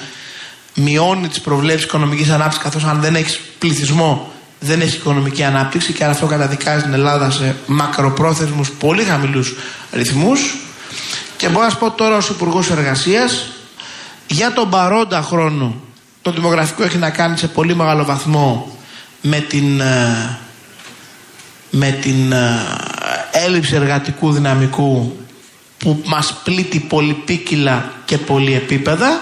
μειώνει 0.75 1.29
τις 1.29 1.41
προβλέψεις 1.41 1.87
οικονομικής 1.87 2.31
ανάπτυξης, 2.31 2.63
καθώς 2.63 2.85
αν 2.85 3.01
δεν 3.01 3.15
έχεις 3.15 3.41
πληθυσμό, 3.59 4.32
δεν 4.65 4.81
έχει 4.81 4.97
οικονομική 4.97 5.43
ανάπτυξη 5.43 5.93
και 5.93 6.05
αυτό 6.05 6.27
καταδικάζει 6.27 6.83
την 6.83 6.93
Ελλάδα 6.93 7.31
σε 7.31 7.57
μακροπρόθεσμους 7.67 8.71
πολύ 8.71 9.03
χαμηλούς 9.03 9.55
ρυθμούς. 9.93 10.57
Και 11.37 11.49
μπορώ 11.49 11.65
να 11.65 11.71
σας 11.71 11.79
πω 11.79 11.91
τώρα 11.91 12.17
ως 12.17 12.29
Υπουργός 12.29 12.71
Εργασίας, 12.71 13.53
για 14.27 14.53
τον 14.53 14.71
παρόντα 14.71 15.23
χρόνο, 15.23 15.75
το 16.23 16.31
δημογραφικό 16.31 16.83
έχει 16.83 16.97
να 16.97 17.11
κάνει 17.11 17.39
σε 17.39 17.49
πολύ 17.49 17.75
μεγάλο 17.75 18.05
βαθμό 18.05 18.77
με 19.21 19.41
την, 19.41 19.81
ε, 19.81 20.39
με 21.71 21.91
την 21.91 22.33
ε, 22.33 22.61
έλλειψη 23.33 23.75
εργατικού 23.75 24.33
δυναμικού 24.33 25.17
που 25.79 26.03
μας 26.05 26.41
πλήττει 26.45 26.79
πολυπίκυλα 26.81 27.93
και 28.05 28.19
πολυεπίπεδα 28.19 29.21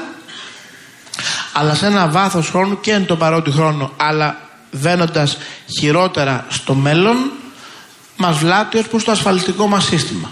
αλλά 1.53 1.75
σε 1.75 1.87
ένα 1.87 2.09
βάθος 2.09 2.49
χρόνου 2.49 2.81
και 2.81 2.93
εν 2.93 3.07
τον 3.07 3.19
παρόντι 3.19 3.51
χρόνο 3.51 3.93
αλλά 3.97 4.50
βαίνοντας 4.71 5.39
χειρότερα 5.79 6.47
στο 6.49 6.75
μέλλον 6.75 7.31
μας 8.17 8.39
βλάπτει 8.39 8.79
ως 8.79 8.89
προς 8.89 9.05
το 9.05 9.11
ασφαλιστικό 9.11 9.67
μας 9.67 9.85
σύστημα. 9.85 10.31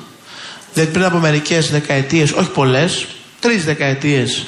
Δηλαδή 0.72 0.92
πριν 0.92 1.04
από 1.04 1.18
μερικές 1.18 1.70
δεκαετίες, 1.70 2.32
όχι 2.32 2.50
πολλές, 2.50 3.06
τρεις 3.40 3.64
δεκαετίες 3.64 4.46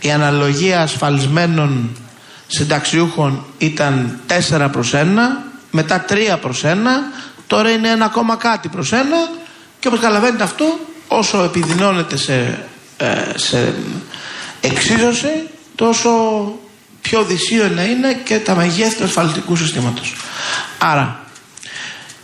η 0.00 0.10
αναλογία 0.10 0.80
ασφαλισμένων 0.80 1.96
συνταξιούχων 2.46 3.44
ήταν 3.58 4.20
4 4.50 4.68
προς 4.72 4.94
1, 4.94 5.04
μετά 5.70 6.04
3 6.08 6.38
προς 6.40 6.64
1, 6.64 6.74
τώρα 7.46 7.70
είναι 7.70 7.88
ένα 7.88 8.04
ακόμα 8.04 8.36
κάτι 8.36 8.68
προς 8.68 8.92
1 8.92 8.94
και 9.78 9.88
όπως 9.88 10.00
καταλαβαίνετε 10.00 10.42
αυτό 10.42 10.78
όσο 11.08 11.42
επιδεινώνεται 11.42 12.16
σε, 12.16 12.64
ε, 12.96 13.32
σε 13.34 13.74
εξίσωση 14.60 15.48
τόσο 15.74 16.10
πιο 17.08 17.24
δυσίω 17.24 17.68
να 17.68 17.82
είναι 17.84 18.12
και 18.24 18.38
τα 18.38 18.54
μεγέθη 18.54 18.96
του 18.96 19.04
ασφαλιστικού 19.04 19.56
συστήματος. 19.56 20.14
Άρα, 20.78 21.20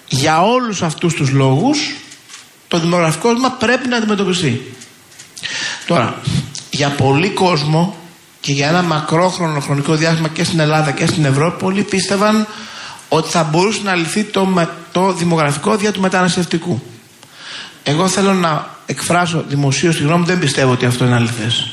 για 0.08 0.42
όλους 0.42 0.82
αυτούς 0.82 1.14
τους 1.14 1.30
λόγους 1.30 1.94
το 2.68 2.78
δημογραφικό 2.78 3.28
ζήτημα 3.28 3.50
πρέπει 3.50 3.88
να 3.88 3.96
αντιμετωπιστεί. 3.96 4.74
Τώρα, 5.86 6.20
για 6.70 6.88
πολύ 6.88 7.28
κόσμο 7.30 7.96
και 8.40 8.52
για 8.52 8.68
ένα 8.68 8.82
μακρόχρονο 8.82 9.60
χρονικό 9.60 9.94
διάστημα 9.94 10.28
και 10.28 10.44
στην 10.44 10.60
Ελλάδα 10.60 10.90
και 10.90 11.06
στην 11.06 11.24
Ευρώπη 11.24 11.58
πολλοί 11.62 11.82
πίστευαν 11.82 12.46
ότι 13.08 13.30
θα 13.30 13.42
μπορούσε 13.42 13.80
να 13.82 13.94
λυθεί 13.94 14.24
το, 14.24 14.44
με- 14.46 14.68
το 14.92 15.12
δημογραφικό 15.12 15.76
δια 15.76 15.92
του 15.92 16.00
μεταναστευτικού. 16.00 16.82
Εγώ 17.82 18.08
θέλω 18.08 18.32
να 18.34 18.76
εκφράσω 18.86 19.44
δημοσίως 19.48 19.96
τη 19.96 20.02
γνώμη 20.02 20.18
μου, 20.20 20.26
δεν 20.26 20.38
πιστεύω 20.38 20.72
ότι 20.72 20.86
αυτό 20.86 21.04
είναι 21.04 21.14
αληθές. 21.14 21.70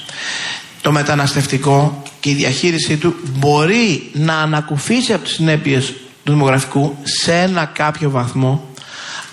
Το 0.82 0.91
μεταναστευτικό 0.91 2.03
και 2.22 2.30
η 2.30 2.34
διαχείρισή 2.34 2.98
του 2.98 3.16
μπορεί 3.38 4.10
να 4.13 4.38
ανακουφίσει 4.38 5.13
από 5.13 5.24
τις 5.24 5.34
συνέπειες 5.34 5.94
του 6.24 6.32
δημογραφικού 6.32 6.98
σε 7.04 7.34
ένα 7.34 7.66
κάποιο 7.66 8.10
βαθμό 8.10 8.70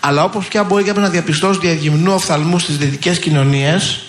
αλλά 0.01 0.25
όπως 0.25 0.49
πια 0.49 0.65
μπορεί 0.65 0.85
κάποιος 0.85 1.05
να 1.05 1.11
διαπιστώσει 1.11 1.59
διαγυμνού 1.59 2.13
οφθαλμούς 2.13 2.63
στις 2.63 2.79
δυτικές 2.79 3.19
κοινωνίες 3.19 4.01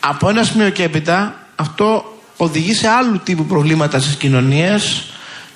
από 0.00 0.28
ένα 0.28 0.42
σημείο 0.42 0.70
και 0.70 0.82
έπειτα 0.82 1.46
αυτό 1.56 2.18
οδηγεί 2.36 2.74
σε 2.74 2.88
άλλου 2.88 3.20
τύπου 3.24 3.44
προβλήματα 3.44 3.98
στις 3.98 4.14
κοινωνίες 4.14 5.04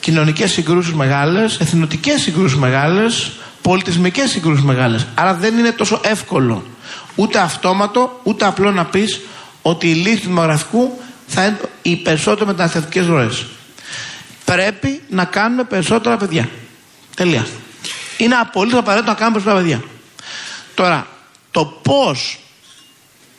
κοινωνικές 0.01 0.53
συγκρούσεις 0.53 0.93
μεγάλες, 0.93 1.61
εθνοτικές 1.61 2.21
συγκρούσεις 2.21 2.59
μεγάλες, 2.59 3.33
πολιτισμικές 3.63 4.31
συγκρούσεις 4.31 4.65
μεγάλες. 4.65 5.07
Άρα 5.15 5.35
δεν 5.35 5.59
είναι 5.59 5.71
τόσο 5.71 6.01
εύκολο 6.05 6.65
ούτε 7.15 7.39
αυτόματο 7.39 8.21
ούτε 8.23 8.45
απλό 8.45 8.71
να 8.71 8.85
πεις 8.85 9.21
ότι 9.63 9.91
η 9.91 9.95
λύση 9.95 10.21
του 10.21 10.27
δημογραφικού 10.29 10.99
θα 11.27 11.45
είναι 11.45 11.61
οι 11.83 11.97
περισσότερο 11.97 12.47
μεταναστευτικές 12.47 13.07
ροές. 13.07 13.47
Πρέπει 14.45 15.01
να 15.09 15.25
κάνουμε 15.25 15.65
περισσότερα 15.65 16.17
παιδιά. 16.17 16.49
Τελεία. 17.17 17.47
Είναι 18.17 18.35
απολύτως 18.35 18.79
απαραίτητο 18.79 19.11
να 19.11 19.17
κάνουμε 19.17 19.41
περισσότερα 19.41 19.67
παιδιά. 19.67 19.91
Τώρα, 20.75 21.07
το 21.51 21.65
πώς 21.65 22.39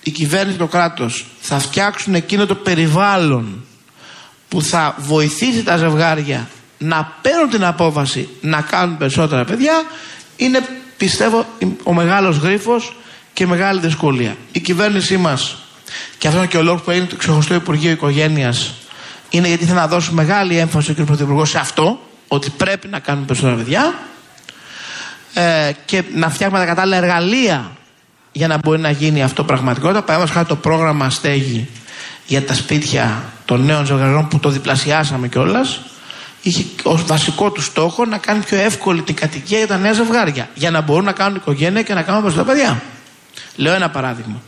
η 0.04 0.12
κυβέρνηση 0.12 0.58
και 0.58 0.64
το 0.64 0.68
κράτος 0.68 1.26
θα 1.40 1.60
φτιάξουν 1.60 2.16
εκείνο 2.16 2.46
το 2.46 2.56
περιβάλλον 2.56 3.66
που 4.48 4.62
θα 4.62 4.96
βοηθήσει 4.98 5.64
τα 5.64 5.78
ζευγάρια 5.78 6.50
να 6.78 7.18
παίρνουν 7.22 7.50
την 7.50 7.64
απόφαση 7.64 8.30
να 8.42 8.62
κάνουν 8.62 8.98
περισσότερα 8.98 9.46
παιδιά 9.46 9.84
είναι 10.36 10.68
πιστεύω 10.98 11.46
ο 11.84 11.94
μεγάλος 11.94 12.38
γρίφος 12.38 12.96
και 13.34 13.44
η 13.44 13.48
μεγάλη 13.48 13.80
δυσκολία. 13.80 14.36
Η 14.52 14.60
κυβέρνησή 14.60 15.18
μας 15.18 15.65
και 16.18 16.28
αυτό 16.28 16.40
είναι 16.40 16.48
και 16.48 16.58
ο 16.58 16.64
λόγος 16.64 16.82
που 16.82 16.92
έγινε 16.92 17.06
το 17.06 17.16
ξεχωριστό 17.16 17.54
Υπουργείο 17.54 17.92
Οικογένειας 17.92 18.74
είναι 19.30 19.48
γιατί 19.48 19.66
θέλει 19.66 19.78
να 19.78 19.88
δώσει 19.88 20.14
μεγάλη 20.14 20.58
έμφαση 20.58 20.92
ο 20.92 20.94
κ. 20.94 21.02
Πρωθυπουργός 21.02 21.50
σε 21.50 21.58
αυτό 21.58 22.00
ότι 22.28 22.50
πρέπει 22.50 22.88
να 22.88 23.00
κάνουν 23.00 23.26
περισσότερα 23.26 23.56
παιδιά 23.56 23.94
ε, 25.34 25.72
και 25.86 26.04
να 26.14 26.30
φτιάχνουμε 26.30 26.62
τα 26.62 26.68
κατάλληλα 26.68 26.98
εργαλεία 26.98 27.72
για 28.32 28.48
να 28.48 28.58
μπορεί 28.58 28.80
να 28.80 28.90
γίνει 28.90 29.24
αυτό 29.24 29.44
πραγματικότητα. 29.44 30.02
Παραδείγματος 30.02 30.36
χάρη 30.36 30.48
το 30.48 30.56
πρόγραμμα 30.56 31.10
στέγη 31.10 31.68
για 32.28 32.46
τα 32.46 32.54
σπίτια 32.54 33.24
των 33.46 33.66
νέων 33.66 33.86
ζευγαριών 33.86 34.28
που 34.28 34.40
το 34.40 34.50
διπλασιάσαμε 34.50 35.28
κιόλας. 35.28 35.80
Είχε 36.42 36.66
ως 36.84 37.06
βασικό 37.06 37.52
του 37.52 37.62
στόχο 37.62 38.06
να 38.06 38.18
κάνει 38.18 38.44
πιο 38.44 38.58
εύκολη 38.58 39.02
την 39.02 39.16
κατοικία 39.16 39.58
για 39.58 39.68
τα 39.68 39.78
νέα 39.78 39.94
ζευγάρια. 39.94 40.50
Για 40.54 40.72
να 40.72 40.82
μπορούν 40.82 41.06
να 41.06 41.12
κάνουν 41.12 41.36
οικογένεια 41.36 41.82
και 41.82 41.94
να 41.94 42.02
κάνουν 42.02 42.22
περισσότερα 42.22 42.52
παιδιά. 42.54 42.82
Λέω 43.56 43.74
ένα 43.74 43.90
παράδειγμα. 43.90 44.42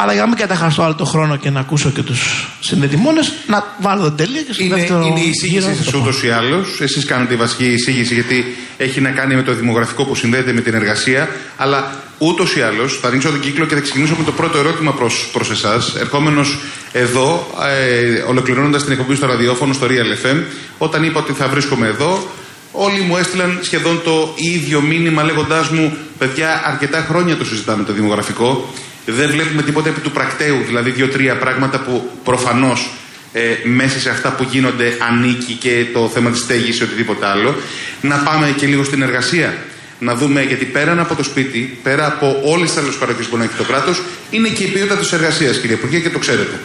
Αλλά 0.00 0.12
για 0.12 0.22
να 0.22 0.28
μην 0.28 0.36
καταχαστώ 0.36 0.82
άλλο 0.82 0.94
το 0.94 1.04
χρόνο 1.04 1.36
και 1.36 1.50
να 1.50 1.60
ακούσω 1.60 1.90
και 1.90 2.02
τους 2.02 2.48
συνδετημόνες, 2.60 3.32
να 3.46 3.76
βάλω 3.80 4.02
τον 4.02 4.16
τελεία 4.16 4.42
και 4.42 4.52
στο 4.52 4.64
Είναι, 4.64 4.74
δεύτερο 4.74 5.00
είναι 5.00 5.20
η 5.20 5.22
γύρο 5.22 5.28
εισήγησή 5.30 5.66
θα 5.68 5.74
σας 5.74 5.84
το 5.84 5.90
πω. 5.90 5.98
ούτως 5.98 6.22
ή 6.22 6.30
άλλως. 6.30 6.80
Εσείς 6.80 7.04
κάνετε 7.04 7.34
η 7.34 7.36
βασική 7.36 7.64
εισήγηση 7.66 8.14
γιατί 8.14 8.56
έχει 8.76 9.00
να 9.00 9.10
κάνει 9.10 9.34
με 9.34 9.42
το 9.42 9.52
δημογραφικό 9.54 10.04
που 10.04 10.14
συνδέεται 10.14 10.52
με 10.52 10.60
την 10.60 10.74
εργασία. 10.74 11.28
Αλλά 11.56 11.92
ούτως 12.18 12.56
ή 12.56 12.60
άλλως 12.62 12.98
θα 13.02 13.08
ανοίξω 13.08 13.30
τον 13.30 13.40
κύκλο 13.40 13.66
και 13.66 13.74
θα 13.74 13.80
ξεκινήσω 13.80 14.14
με 14.18 14.24
το 14.24 14.32
πρώτο 14.32 14.58
ερώτημα 14.58 14.92
προς 15.32 15.50
εσάς. 15.50 15.94
Ερχόμενος 15.94 16.58
εδώ, 16.92 17.46
ε, 17.68 18.22
ολοκληρώνοντας 18.28 18.82
την 18.82 18.92
εκπομπή 18.92 19.14
στο 19.14 19.26
ραδιόφωνο, 19.26 19.72
στο 19.72 19.86
Real 19.86 20.26
FM, 20.26 20.42
όταν 20.78 21.04
είπα 21.04 21.20
ότι 21.20 21.32
θα 21.32 21.48
βρίσκομαι 21.48 21.86
εδώ, 21.86 22.30
όλοι 22.72 23.00
μου 23.00 23.16
έστειλαν 23.16 23.58
σχεδόν 23.62 24.00
το 24.04 24.34
ίδιο 24.36 24.80
μήνυμα 24.80 25.22
λέγοντάς 25.22 25.68
μου: 25.68 25.96
Παιδιά, 26.18 26.62
αρκετά 26.64 27.06
χρόνια 27.08 27.36
το 27.36 27.44
συζητάμε 27.44 27.84
το 27.84 27.92
δημογραφικό. 27.92 28.72
Δεν 29.10 29.30
βλέπουμε 29.30 29.62
τίποτα 29.62 29.88
επί 29.88 30.00
του 30.00 30.10
πρακτέου, 30.10 30.62
δηλαδή 30.66 30.90
δύο-τρία 30.90 31.36
πράγματα 31.38 31.78
που 31.78 32.10
προφανώς 32.24 32.90
ε, 33.32 33.40
μέσα 33.64 33.98
σε 34.00 34.10
αυτά 34.10 34.30
που 34.30 34.42
γίνονται 34.42 34.96
ανήκει 35.08 35.52
και 35.52 35.86
το 35.92 36.08
θέμα 36.08 36.30
της 36.30 36.40
στέγης 36.40 36.78
ή 36.78 36.82
οτιδήποτε 36.82 37.26
άλλο. 37.26 37.54
Να 38.00 38.16
πάμε 38.16 38.54
και 38.56 38.66
λίγο 38.66 38.84
στην 38.84 39.02
εργασία. 39.02 39.56
Να 40.00 40.14
δούμε, 40.14 40.42
γιατί 40.42 40.64
πέραν 40.64 41.00
από 41.00 41.14
το 41.14 41.22
σπίτι, 41.22 41.78
πέρα 41.82 42.06
από 42.06 42.40
όλες 42.44 42.70
τις 42.70 42.82
άλλες 42.82 42.94
παροχέ 42.94 43.22
που 43.22 43.36
να 43.36 43.44
έχει 43.44 43.54
το 43.54 43.64
κράτος, 43.64 44.02
είναι 44.30 44.48
και 44.48 44.64
η 44.64 44.66
ποιότητα 44.66 44.96
της 44.96 45.12
εργασίας, 45.12 45.58
κύριε 45.58 45.76
Υπουργέ, 45.76 45.98
και 45.98 46.10
το 46.10 46.18
ξέρετε. 46.18 46.58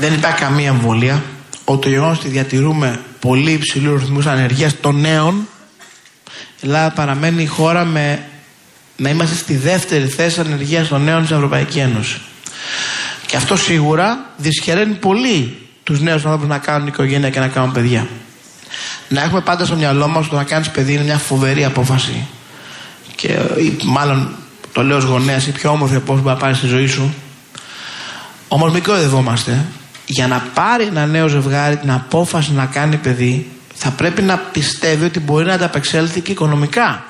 Δεν 0.00 0.12
υπάρχει 0.12 0.38
καμία 0.40 0.70
αμβολία 0.70 1.22
ότι 1.64 1.82
το 1.82 1.88
γεγονός 1.88 2.18
ότι 2.18 2.28
διατηρούμε 2.28 3.00
πολύ 3.20 3.50
υψηλούς 3.50 4.00
ρυθμούς 4.00 4.26
ανεργίας 4.26 4.80
των 4.80 5.00
νέων, 5.00 5.48
η 6.60 6.66
Ελλάδα 6.66 6.90
παραμένει 6.90 7.42
η 7.42 7.46
χώρα 7.46 7.84
με 7.84 8.22
να 9.00 9.10
είμαστε 9.10 9.34
στη 9.34 9.56
δεύτερη 9.56 10.06
θέση 10.08 10.40
ανεργίας 10.40 10.88
των 10.88 11.02
νέων 11.02 11.24
στην 11.24 11.36
Ευρωπαϊκή 11.36 11.78
Ένωση. 11.78 12.20
Και 13.26 13.36
αυτό 13.36 13.56
σίγουρα 13.56 14.26
δυσχεραίνει 14.36 14.94
πολύ 14.94 15.56
τους 15.84 16.00
νέους 16.00 16.24
ανθρώπους 16.24 16.48
να 16.48 16.58
κάνουν 16.58 16.86
οικογένεια 16.86 17.30
και 17.30 17.40
να 17.40 17.48
κάνουν 17.48 17.72
παιδιά. 17.72 18.08
Να 19.08 19.22
έχουμε 19.22 19.40
πάντα 19.40 19.64
στο 19.64 19.76
μυαλό 19.76 20.08
μας 20.08 20.18
ότι 20.18 20.28
το 20.28 20.36
να 20.36 20.44
κάνεις 20.44 20.70
παιδί 20.70 20.92
είναι 20.92 21.02
μια 21.02 21.18
φοβερή 21.18 21.64
απόφαση. 21.64 22.26
Και 23.14 23.28
ε, 23.32 23.62
ή 23.62 23.76
μάλλον 23.84 24.36
το 24.72 24.82
λέω 24.82 24.96
ως 24.96 25.04
γονέας, 25.04 25.46
η 25.46 25.52
πιο 25.52 25.70
όμορφη 25.70 25.94
απόφαση 25.94 26.22
που 26.22 26.28
θα 26.28 26.36
πάρεις 26.36 26.56
στη 26.56 26.66
ζωή 26.66 26.86
σου. 26.86 27.14
Όμως 28.48 28.72
μην 28.72 28.82
κοροϊδευόμαστε. 28.82 29.64
Για 30.06 30.26
να 30.26 30.44
πάρει 30.54 30.84
ένα 30.84 31.06
νέο 31.06 31.28
ζευγάρι 31.28 31.76
την 31.76 31.90
απόφαση 31.90 32.52
να 32.52 32.66
κάνει 32.66 32.96
παιδί, 32.96 33.50
θα 33.74 33.90
πρέπει 33.90 34.22
να 34.22 34.38
πιστεύει 34.38 35.04
ότι 35.04 35.20
μπορεί 35.20 35.44
να 35.44 35.54
ανταπεξέλθει 35.54 36.20
και 36.20 36.32
οικονομικά. 36.32 37.04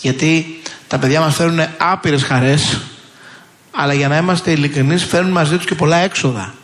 Γιατί 0.00 0.59
τα 0.90 0.98
παιδιά 0.98 1.20
μας 1.20 1.34
φέρουν 1.34 1.60
άπειρες 1.78 2.22
χαρές, 2.22 2.80
αλλά 3.70 3.94
για 3.94 4.08
να 4.08 4.16
είμαστε 4.16 4.50
ειλικρινείς 4.50 5.04
φέρνουν 5.04 5.32
μαζί 5.32 5.56
τους 5.56 5.66
και 5.66 5.74
πολλά 5.74 5.96
έξοδα. 5.96 6.54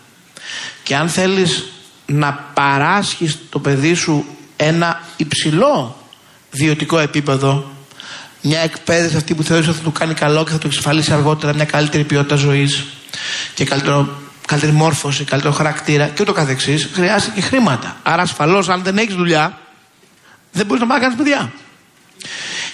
Και 0.83 0.97
αν 0.97 1.09
θέλεις 1.09 1.65
να 2.07 2.33
παράσχεις 2.55 3.39
το 3.51 3.59
παιδί 3.59 3.95
σου 3.95 4.27
ένα 4.57 5.03
υψηλό 5.17 5.97
βιωτικό 6.51 6.99
επίπεδο, 6.99 7.73
μια 8.43 8.61
εκπαίδευση 8.61 9.17
αυτή 9.17 9.35
που 9.35 9.43
θεωρείς 9.43 9.69
ότι 9.69 9.77
θα 9.77 9.83
του 9.83 9.93
κάνει 9.93 10.15
καλό 10.15 10.45
και 10.45 10.51
θα 10.51 10.59
του 10.59 10.67
εξασφαλίσει 10.67 11.13
αργότερα 11.13 11.55
μια 11.55 11.65
καλύτερη 11.65 12.05
ποιότητα 12.05 12.37
ζωής 12.37 12.85
και 13.55 13.65
καλύτερο, 13.65 14.09
καλύτερη 14.47 14.73
μόρφωση, 14.73 15.25
καλύτερο 15.25 15.53
χαρακτήρα 15.53 16.09
και 16.09 16.23
ούτω 16.23 16.33
καθεξής, 16.33 16.89
χρειάζεται 16.93 17.33
και 17.35 17.41
χρήματα. 17.41 17.97
Άρα 18.03 18.23
ασφαλώς 18.23 18.69
αν 18.69 18.83
δεν 18.83 18.99
έχεις 18.99 19.15
δουλειά, 19.15 19.59
δεν 20.53 20.67
μπορείς 20.67 20.83
να 20.83 20.89
πάει 20.89 20.99
να 20.99 21.05
κάνεις 21.05 21.19
παιδιά. 21.23 21.53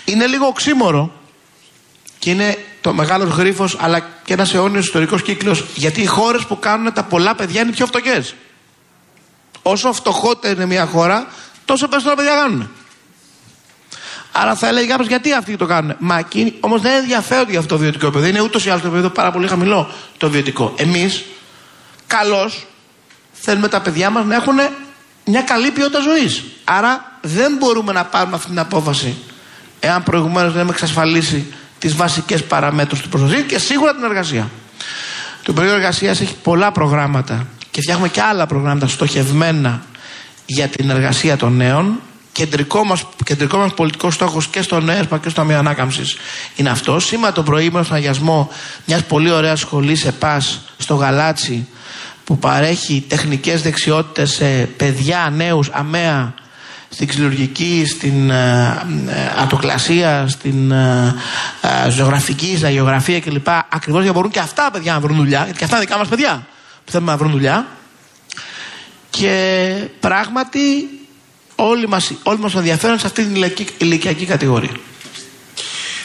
Είναι 0.04 0.26
λίγο 0.26 0.46
οξύμορο 0.46 1.20
και 2.22 2.30
είναι 2.30 2.58
το 2.80 2.92
μεγάλος 2.92 3.28
γρίφος 3.28 3.76
αλλά 3.80 4.00
και 4.24 4.32
ένας 4.32 4.54
αιώνιος 4.54 4.84
ιστορικός 4.84 5.22
κύκλος 5.22 5.64
γιατί 5.74 6.00
οι 6.00 6.06
χώρες 6.06 6.44
που 6.44 6.58
κάνουν 6.58 6.92
τα 6.92 7.02
πολλά 7.02 7.34
παιδιά 7.34 7.60
είναι 7.60 7.70
οι 7.70 7.72
πιο 7.72 7.86
φτωχές. 7.86 8.34
Όσο 9.62 9.92
φτωχότερη 9.92 10.54
είναι 10.54 10.66
μια 10.66 10.86
χώρα, 10.86 11.26
τόσο 11.64 11.88
περισσότερα 11.88 12.16
παιδιά 12.16 12.40
κάνουν. 12.40 12.70
Άρα 14.32 14.54
θα 14.54 14.68
έλεγε 14.68 14.86
κάποιος 14.86 15.08
γιατί 15.08 15.32
αυτοί 15.32 15.56
το 15.56 15.66
κάνουν. 15.66 15.96
Μα 15.98 16.18
εκείνοι 16.18 16.54
όμως 16.60 16.80
δεν 16.80 16.96
ενδιαφέρονται 16.96 17.50
για 17.50 17.58
αυτό 17.58 17.74
το 17.74 17.80
βιωτικό 17.80 18.06
επίπεδο. 18.06 18.26
Είναι 18.26 18.40
ούτως 18.40 18.64
ή 18.64 18.68
άλλως 18.68 18.82
το 18.82 18.88
επίπεδο 18.88 19.10
πάρα 19.10 19.32
πολύ 19.32 19.48
χαμηλό 19.48 19.90
το 20.16 20.30
βιωτικό. 20.30 20.74
Εμείς, 20.76 21.24
καλώς, 22.06 22.66
θέλουμε 23.32 23.68
τα 23.68 23.80
παιδιά 23.80 24.10
μας 24.10 24.24
να 24.24 24.34
έχουν 24.34 24.58
μια 25.24 25.42
καλή 25.42 25.70
ποιότητα 25.70 26.00
ζωής. 26.00 26.44
Άρα 26.64 27.18
δεν 27.20 27.56
μπορούμε 27.58 27.92
να 27.92 28.04
πάρουμε 28.04 28.36
αυτή 28.36 28.48
την 28.48 28.58
απόφαση 28.58 29.16
εάν 29.80 30.02
προηγουμένως 30.02 30.52
δεν 30.52 30.60
έχουμε 30.60 30.74
εξασφαλίσει 30.74 31.54
τις 31.82 31.96
βασικές 31.96 32.44
παραμέτρους 32.44 33.00
του 33.00 33.08
προστασία 33.08 33.40
και 33.40 33.58
σίγουρα 33.58 33.94
την 33.94 34.04
εργασία. 34.04 34.50
Το 35.42 35.52
Υπουργείο 35.52 35.74
Εργασίας 35.74 36.20
έχει 36.20 36.34
πολλά 36.42 36.72
προγράμματα 36.72 37.46
και 37.70 37.80
φτιάχνουμε 37.80 38.08
και 38.08 38.20
άλλα 38.20 38.46
προγράμματα 38.46 38.86
στοχευμένα 38.86 39.82
για 40.46 40.68
την 40.68 40.90
εργασία 40.90 41.36
των 41.36 41.56
νέων. 41.56 42.00
Κεντρικό 42.32 42.84
μας, 42.84 43.04
κεντρικό 43.24 43.58
μας 43.58 43.74
πολιτικός 43.74 44.14
στόχος 44.14 44.48
και 44.48 44.62
στο 44.62 44.80
ΝΕΣΠΑ 44.80 45.18
και 45.18 45.28
στο 45.28 45.40
Ταμείο 45.40 45.58
Ανάκαμψης 45.58 46.16
είναι 46.56 46.70
αυτό. 46.70 46.98
Σήμερα 46.98 47.32
το 47.32 47.42
πρωί 47.42 47.64
ήμουν 47.64 47.84
στον 47.84 47.96
αγιασμό 47.96 48.50
μιας 48.86 49.02
πολύ 49.04 49.30
ωραίας 49.30 49.60
σχολής 49.60 50.04
ΕΠΑΣ 50.04 50.60
στο 50.78 50.94
Γαλάτσι 50.94 51.66
που 52.24 52.38
παρέχει 52.38 53.04
τεχνικές 53.08 53.62
δεξιότητες 53.62 54.30
σε 54.30 54.68
παιδιά, 54.76 55.32
νέους, 55.36 55.70
αμαία 55.72 56.34
στην 56.92 57.06
ξυλουργική, 57.06 57.84
στην 57.86 58.30
ε, 58.30 58.82
ε, 59.08 59.42
ατοκλασία, 59.42 60.26
στην 60.28 60.70
ε, 60.70 61.14
ε, 61.86 61.90
ζωγραφική, 61.90 62.56
στα 62.56 62.70
γεωγραφία 62.70 63.20
κλπ. 63.20 63.48
Ακριβώς 63.48 64.02
για 64.02 64.10
να 64.10 64.16
μπορούν 64.16 64.30
και 64.30 64.38
αυτά 64.38 64.64
τα 64.64 64.70
παιδιά 64.70 64.92
να 64.92 65.00
βρουν 65.00 65.16
δουλειά, 65.16 65.42
γιατί 65.44 65.58
και 65.58 65.64
αυτά 65.64 65.76
είναι 65.76 65.84
δικά 65.86 65.98
μας 65.98 66.08
παιδιά 66.08 66.46
που 66.84 66.90
θέλουμε 66.90 67.10
να 67.10 67.16
βρουν 67.16 67.30
δουλειά. 67.30 67.66
Και 69.10 69.74
πράγματι 70.00 70.88
όλοι 71.54 71.88
μας, 71.88 72.12
όλοι 72.22 72.38
μας 72.38 72.54
ενδιαφέρον 72.54 72.98
σε 72.98 73.06
αυτή 73.06 73.22
την 73.22 73.34
ηλικιακή, 73.34 73.72
ηλικιακή 73.78 74.24
κατηγορία. 74.24 74.70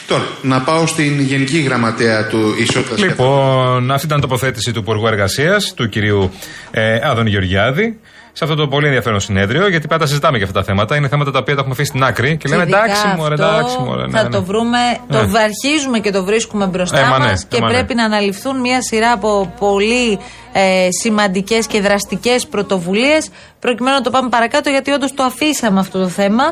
Τώρα, 0.06 0.26
να 0.42 0.60
πάω 0.60 0.86
στην 0.86 1.20
Γενική 1.20 1.58
Γραμματέα 1.58 2.26
του 2.26 2.54
Ισότητας 2.58 2.98
Λοιπόν, 2.98 3.90
αυτή 3.90 4.06
ήταν 4.06 4.18
η 4.18 4.20
τοποθέτηση 4.20 4.72
του 4.72 4.78
Υπουργού 4.78 5.06
Εργασίας, 5.06 5.74
του 5.74 5.88
κυρίου 5.88 6.30
ε, 6.70 6.98
Άδωνη 7.02 7.30
Γεωργιάδη, 7.30 7.98
σε 8.38 8.44
αυτό 8.44 8.56
το 8.56 8.68
πολύ 8.68 8.86
ενδιαφέρον 8.86 9.20
συνέδριο, 9.20 9.68
γιατί 9.68 9.86
πάντα 9.86 10.06
συζητάμε 10.06 10.36
για 10.36 10.46
αυτά 10.46 10.58
τα 10.58 10.64
θέματα. 10.64 10.96
Είναι 10.96 11.08
θέματα 11.08 11.30
τα 11.30 11.38
οποία 11.38 11.54
τα 11.54 11.60
έχουμε 11.60 11.74
αφήσει 11.74 11.88
στην 11.88 12.04
άκρη 12.04 12.36
και 12.36 12.48
λέμε 12.48 12.62
ειδικά 12.62 12.84
εντάξει, 12.84 13.06
μωρέ, 13.16 13.34
αυτό 13.34 13.46
εντάξει, 13.46 13.78
μωρέ. 13.78 14.06
ναι, 14.06 14.18
Θα 14.18 14.22
ναι. 14.22 14.28
το 14.28 14.42
βρούμε, 14.42 14.78
Ναι. 15.08 15.18
το 15.18 15.18
αρχίζουμε 15.18 15.98
και 15.98 16.10
το 16.10 16.24
βρίσκουμε 16.24 16.66
μπροστά 16.66 16.98
Ε, 16.98 17.08
μα 17.08 17.18
ναι, 17.18 17.24
μας 17.24 17.44
και 17.44 17.56
ε, 17.56 17.60
μα 17.60 17.66
ναι. 17.66 17.72
πρέπει 17.72 17.94
να 17.94 18.04
αναλυφθούν 18.04 18.60
μια 18.60 18.82
σειρά 18.82 19.12
από 19.12 19.52
πολύ 19.58 20.18
ε, 20.52 20.88
σημαντικές 21.02 21.66
και 21.66 21.80
δραστικές 21.80 22.46
πρωτοβουλίες 22.46 23.28
προκειμένου 23.60 23.96
να 23.96 24.02
το 24.02 24.10
πάμε 24.10 24.28
παρακάτω 24.28 24.70
γιατί 24.70 24.90
όντως 24.90 25.14
το 25.14 25.22
αφήσαμε 25.22 25.80
αυτό 25.80 25.98
το 25.98 26.08
θεμα 26.08 26.44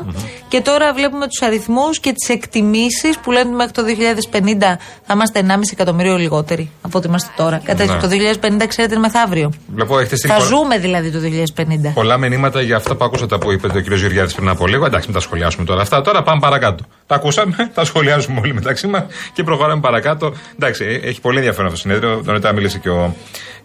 και 0.47 0.61
τώρα 0.61 0.93
βλέπουμε 0.93 1.27
τους 1.27 1.41
αριθμούς 1.41 1.99
και 1.99 2.11
τις 2.13 2.29
εκτιμήσεις 2.29 3.17
που 3.23 3.31
λένε 3.31 3.45
ότι 3.49 3.55
μέχρι 3.55 3.71
το 3.71 3.83
2050 4.31 4.77
θα 5.03 5.13
είμαστε 5.13 5.43
1,5 5.47 5.59
εκατομμύριο 5.71 6.17
λιγότεροι 6.17 6.71
από 6.81 6.97
ό,τι 6.97 7.07
είμαστε 7.07 7.29
τώρα. 7.35 7.61
Κατά 7.63 7.85
Ναι. 7.85 7.99
το 7.99 8.07
2050 8.07 8.67
ξέρετε 8.67 8.93
είναι 8.93 9.01
μεθαύριο. 9.01 9.53
Βλέπω, 9.73 9.99
έχετε 9.99 10.15
στείλει 10.15 10.33
Θα 10.33 10.39
πολλά- 10.39 10.49
ζούμε 10.49 10.77
δηλαδή 10.77 11.11
το 11.11 11.19
2050. 11.19 11.91
Πολλά 11.93 12.17
μηνύματα 12.17 12.61
για 12.61 12.75
αυτά 12.75 12.95
που 12.95 13.05
ακούσατε 13.05 13.37
που 13.37 13.51
είπε 13.51 13.67
ο 13.67 13.69
κ. 13.69 13.87
Γεωργιάδης 13.93 14.33
πριν 14.35 14.49
από 14.49 14.67
λίγο. 14.67 14.85
Εντάξει, 14.85 15.05
μην 15.07 15.15
τα 15.15 15.21
σχολιάσουμε 15.21 15.65
τώρα 15.65 15.81
αυτά. 15.81 16.01
Τώρα 16.01 16.23
πάμε 16.23 16.39
παρακάτω. 16.39 16.83
Τα 17.07 17.15
ακούσαμε, 17.15 17.55
τα 17.75 17.85
σχολιάζουμε 17.85 18.39
όλοι 18.39 18.53
μεταξύ 18.53 18.87
μας 18.87 19.03
και 19.33 19.43
προχωράμε 19.43 19.81
παρακάτω. 19.81 20.33
Εντάξει, 20.55 20.85
ε, 20.85 21.07
έχει 21.07 21.21
πολύ 21.21 21.37
ενδιαφέρον 21.37 21.65
αυτό 21.71 21.77
το 21.83 21.89
συνέδριο. 21.89 22.21
Νωρίτερα 22.25 22.53
μίλησε 22.53 22.77
και 22.77 22.89
ο, 22.89 23.15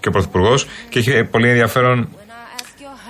και 0.03 0.09
ο 0.09 0.11
Πρωθυπουργός 0.11 0.67
και 0.89 0.99
έχει 0.99 1.11
ε, 1.11 1.23
πολύ 1.23 1.49
ενδιαφέρον 1.49 2.09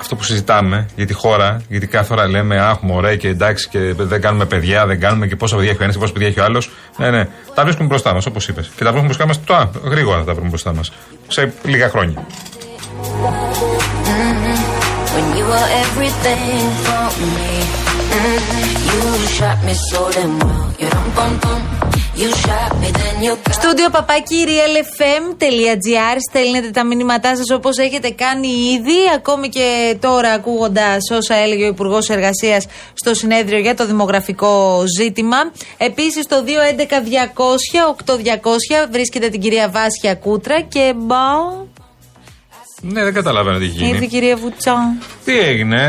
αυτό 0.01 0.17
που 0.17 0.25
συζητάμε 0.25 0.89
για 0.97 1.07
τη 1.07 1.13
χώρα. 1.13 1.63
Γιατί 1.69 1.87
κάθε 1.87 2.13
ώρα 2.13 2.29
λέμε 2.29 2.61
Αχ, 2.61 2.81
μωρέ, 2.81 3.17
και 3.17 3.29
εντάξει, 3.29 3.69
και 3.69 3.79
δεν 3.97 4.21
κάνουμε 4.21 4.45
παιδιά, 4.45 4.87
δεν 4.87 5.01
κάνουμε 5.01 5.27
και 5.27 5.37
πόσα 5.37 5.57
παιδιά 5.57 5.71
έχει 5.71 5.81
ο 5.81 5.83
ένας 5.83 5.95
και 5.95 6.01
πόσα 6.01 6.13
παιδιά 6.13 6.29
έχει 6.29 6.41
ο 6.41 6.45
άλλος. 6.45 6.71
Ναι, 6.97 7.11
ναι. 7.11 7.29
Τα 7.55 7.63
βρίσκουμε 7.63 7.89
μπροστά 7.89 8.15
μας, 8.15 8.27
όπως 8.27 8.49
είπες. 8.49 8.67
Και 8.77 8.85
τα 8.85 8.91
βρίσκουμε 8.93 9.05
μπροστά 9.05 9.27
μας 9.27 9.45
τώρα, 9.45 9.71
γρήγορα 9.85 10.19
θα 10.19 10.25
τα 10.25 10.35
βρούμε 10.35 10.49
μπροστά 10.49 10.75
μας. 10.75 10.93
Σε 11.29 11.53
λίγα 11.65 11.89
χρόνια. 11.89 12.27
When 15.15 15.27
you 15.39 15.45
were 15.53 15.69
everything 15.85 16.63
for 16.85 17.05
me. 17.37 17.53
Mhm. 18.13 18.73
You 18.89 19.01
shot 19.37 19.59
me 19.67 19.75
so 19.91 20.01
damn 20.15 20.35
well. 20.43 20.67
You 20.81 20.89
dum 20.95 21.09
bum 21.17 21.33
bum. 21.43 21.61
You 22.21 22.29
shot 22.45 22.71
me, 22.81 22.89
then 23.01 23.17
you 23.27 23.33
got 23.47 23.52
Στούντιο 23.65 23.91
παπάκι 23.91 24.45
realfm.gr 24.47 26.17
Στέλνετε 26.29 26.71
τα 26.71 26.85
μηνύματά 26.85 27.37
σας 27.37 27.51
όπως 27.51 27.79
έχετε 27.79 28.11
κάνει 28.11 28.49
ήδη, 28.49 28.97
ακόμη 29.15 29.49
και 29.49 29.97
τώρα 30.01 30.33
ακούγοντας 30.33 31.11
όσα 31.11 31.35
έλεγε 31.35 31.65
ο 31.65 31.67
Υπουργός 31.67 32.09
Εργασίας 32.09 32.67
στο 32.95 33.15
συνέδριο 33.15 33.59
για 33.59 33.75
το 33.75 33.87
δημογραφικό 33.87 34.83
ζήτημα. 34.99 35.37
Επίσης 35.77 36.27
το 36.27 36.45
211-200-8200 36.47 36.53
βρίσκεται 38.91 39.29
την 39.29 39.41
κυρία 39.41 39.69
Βάσια 39.69 40.15
Κούτρα 40.15 40.61
και 40.61 40.93
μπα. 40.97 41.27
Ναι, 42.85 43.03
δεν 43.05 43.13
καταλαβαίνω 43.15 43.59
τι 43.59 43.65
έχει 43.65 43.73
γίνει. 43.77 43.89
Ήρθε 43.89 44.05
η 44.05 44.09
κυρία 44.09 44.37
Βουτσά. 44.37 44.77
Τι 45.25 45.39
έγινε, 45.41 45.83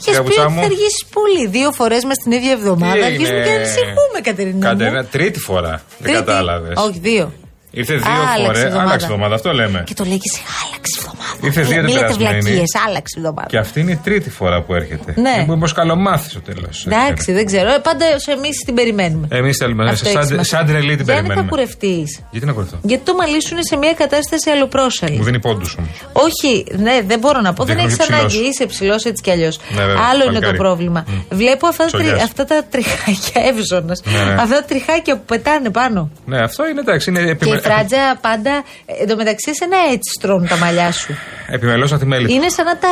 Είχε 0.00 0.04
κυρία 0.04 0.18
πει 0.20 0.24
Βουτσά 0.26 0.42
ότι 0.44 0.52
μου; 0.52 0.58
θα 0.60 0.64
αργήσει 0.66 1.06
πολύ. 1.12 1.46
Δύο 1.48 1.72
φορές 1.72 2.04
μες 2.04 2.16
στην 2.20 2.32
ίδια 2.32 2.52
εβδομάδα. 2.52 2.92
Τι 2.94 3.02
Αρχίζουμε 3.02 3.28
έγινε; 3.38 3.44
και 3.44 3.50
ανησυχούμε, 3.56 4.18
Κατερίνα. 4.22 4.54
μου. 4.56 4.60
Κατερίνα, 4.62 5.04
τρίτη 5.04 5.38
φορά. 5.38 5.70
Δεν 5.70 5.82
Τρίτη. 6.02 6.18
κατάλαβες. 6.18 6.72
Όχι, 6.76 6.98
δύο. 6.98 7.32
Ήρθε 7.70 7.94
δύο 7.94 8.10
Άλλαξε 8.12 8.44
φορές. 8.44 8.58
εβδομάδα. 8.62 8.82
Άλλαξε 8.88 9.06
εβδομάδα, 9.06 9.34
αυτό 9.34 9.52
λέμε. 9.52 9.82
Και 9.86 9.94
το 9.94 10.04
λέει 10.04 10.18
και 10.18 10.30
σε 10.36 10.40
άλλαξε 10.62 10.92
εβδομάδα. 10.97 10.97
Ήρθες 11.42 11.66
δύο 11.68 11.76
την 11.76 11.84
Μην 11.84 11.94
λέτε 11.94 12.06
περασμένη. 12.06 12.40
βλακίες, 12.40 12.70
άλλαξε 12.86 13.14
εβδομάδα. 13.18 13.48
Και 13.48 13.58
αυτή 13.58 13.80
είναι 13.80 13.92
η 13.92 14.00
τρίτη 14.04 14.30
φορά 14.30 14.62
που 14.62 14.74
έρχεται. 14.74 15.14
Ναι. 15.16 15.44
Δεν 15.46 15.58
μπορεί 15.58 15.72
καλομάθεις 15.72 16.30
στο 16.30 16.40
τέλος. 16.40 16.86
Εντάξει, 16.86 17.32
δεν 17.32 17.46
ξέρω. 17.46 17.68
Ε, 17.72 17.78
Πάντα 17.82 18.04
εμείς 18.36 18.56
την 18.64 18.74
περιμένουμε. 18.74 19.26
Εμείς 19.30 19.56
θέλουμε. 19.56 19.90
Αυτό 19.90 20.08
έχει 20.08 20.16
Σαν, 20.16 20.26
σημασία. 20.26 20.58
σαν 20.58 20.66
τρελή 20.66 20.96
την 20.96 21.04
Γιάννη, 21.04 21.06
θα 21.06 21.16
περιμένουμε. 21.22 21.48
κουρευτείς. 21.50 22.20
Γιατί 22.30 22.46
να 22.46 22.52
κορυφθώ. 22.52 22.76
Γιατί 22.82 23.04
το 23.04 23.14
μαλλί 23.14 23.42
σου 23.42 23.48
είναι 23.52 23.62
σε 23.62 23.76
μια 23.76 23.92
κατάσταση 23.92 24.50
αλλοπρόσαλη. 24.50 25.16
Μου 25.16 25.22
δίνει 25.24 25.40
πόντους 25.40 25.76
όμως. 25.78 25.90
Όχι, 26.12 26.64
ναι, 26.76 27.00
δεν 27.06 27.18
μπορώ 27.18 27.40
να 27.40 27.52
πω. 27.52 27.64
Δεν 27.64 27.74
Δείχνω 27.76 27.90
έχεις 27.90 27.96
και 28.06 28.12
ψηλός. 28.12 28.34
ανάγκη. 28.34 28.48
Είσαι 28.48 28.66
ψηλός 28.66 29.04
έτσι 29.04 29.22
κι 29.22 29.30
αλλιώς. 29.30 29.58
Ναι, 29.76 29.84
βέβαια, 29.84 30.02
Άλλο 30.10 30.22
είναι 30.22 30.24
το 30.24 30.30
παλικάρι. 30.32 30.56
πρόβλημα. 30.56 31.04
Μμ. 31.08 31.36
Βλέπω 31.36 31.66
αυτά, 31.66 31.84
τα 31.84 31.90
τρι- 31.90 32.02
Τσολιάς. 32.04 32.22
αυτά 32.28 32.44
τα 32.44 32.64
τριχάκια 32.70 33.42
εύζωνας. 33.50 34.00
Ναι, 34.04 34.24
ναι. 34.24 34.32
Αυτά 34.42 34.54
τα 34.60 34.64
τριχάκια 34.64 35.14
που 35.16 35.24
πετάνε 35.26 35.70
πάνω. 35.70 36.10
Ναι, 36.24 36.38
αυτό 36.42 36.68
είναι 36.68 36.80
εντάξει. 36.80 37.10
Είναι 37.10 37.18
Και 37.20 37.26
η 37.26 37.30
επιμε... 37.30 37.58
φράτζα 37.58 38.18
πάντα. 38.20 38.50
ε, 38.86 38.92
Εν 39.02 39.08
τω 39.08 39.16
μεταξύ, 39.16 39.50
εσένα 39.50 39.76
έτσι 39.92 40.10
στρώνουν 40.18 40.48
τα 40.48 40.56
μαλλιά 40.56 40.92
σου. 40.92 41.14
Επιμελώς 41.46 41.92
αθημέλη. 41.92 42.32
Είναι 42.34 42.48
σαν 42.48 42.64
να, 42.64 42.78
τα, 42.78 42.88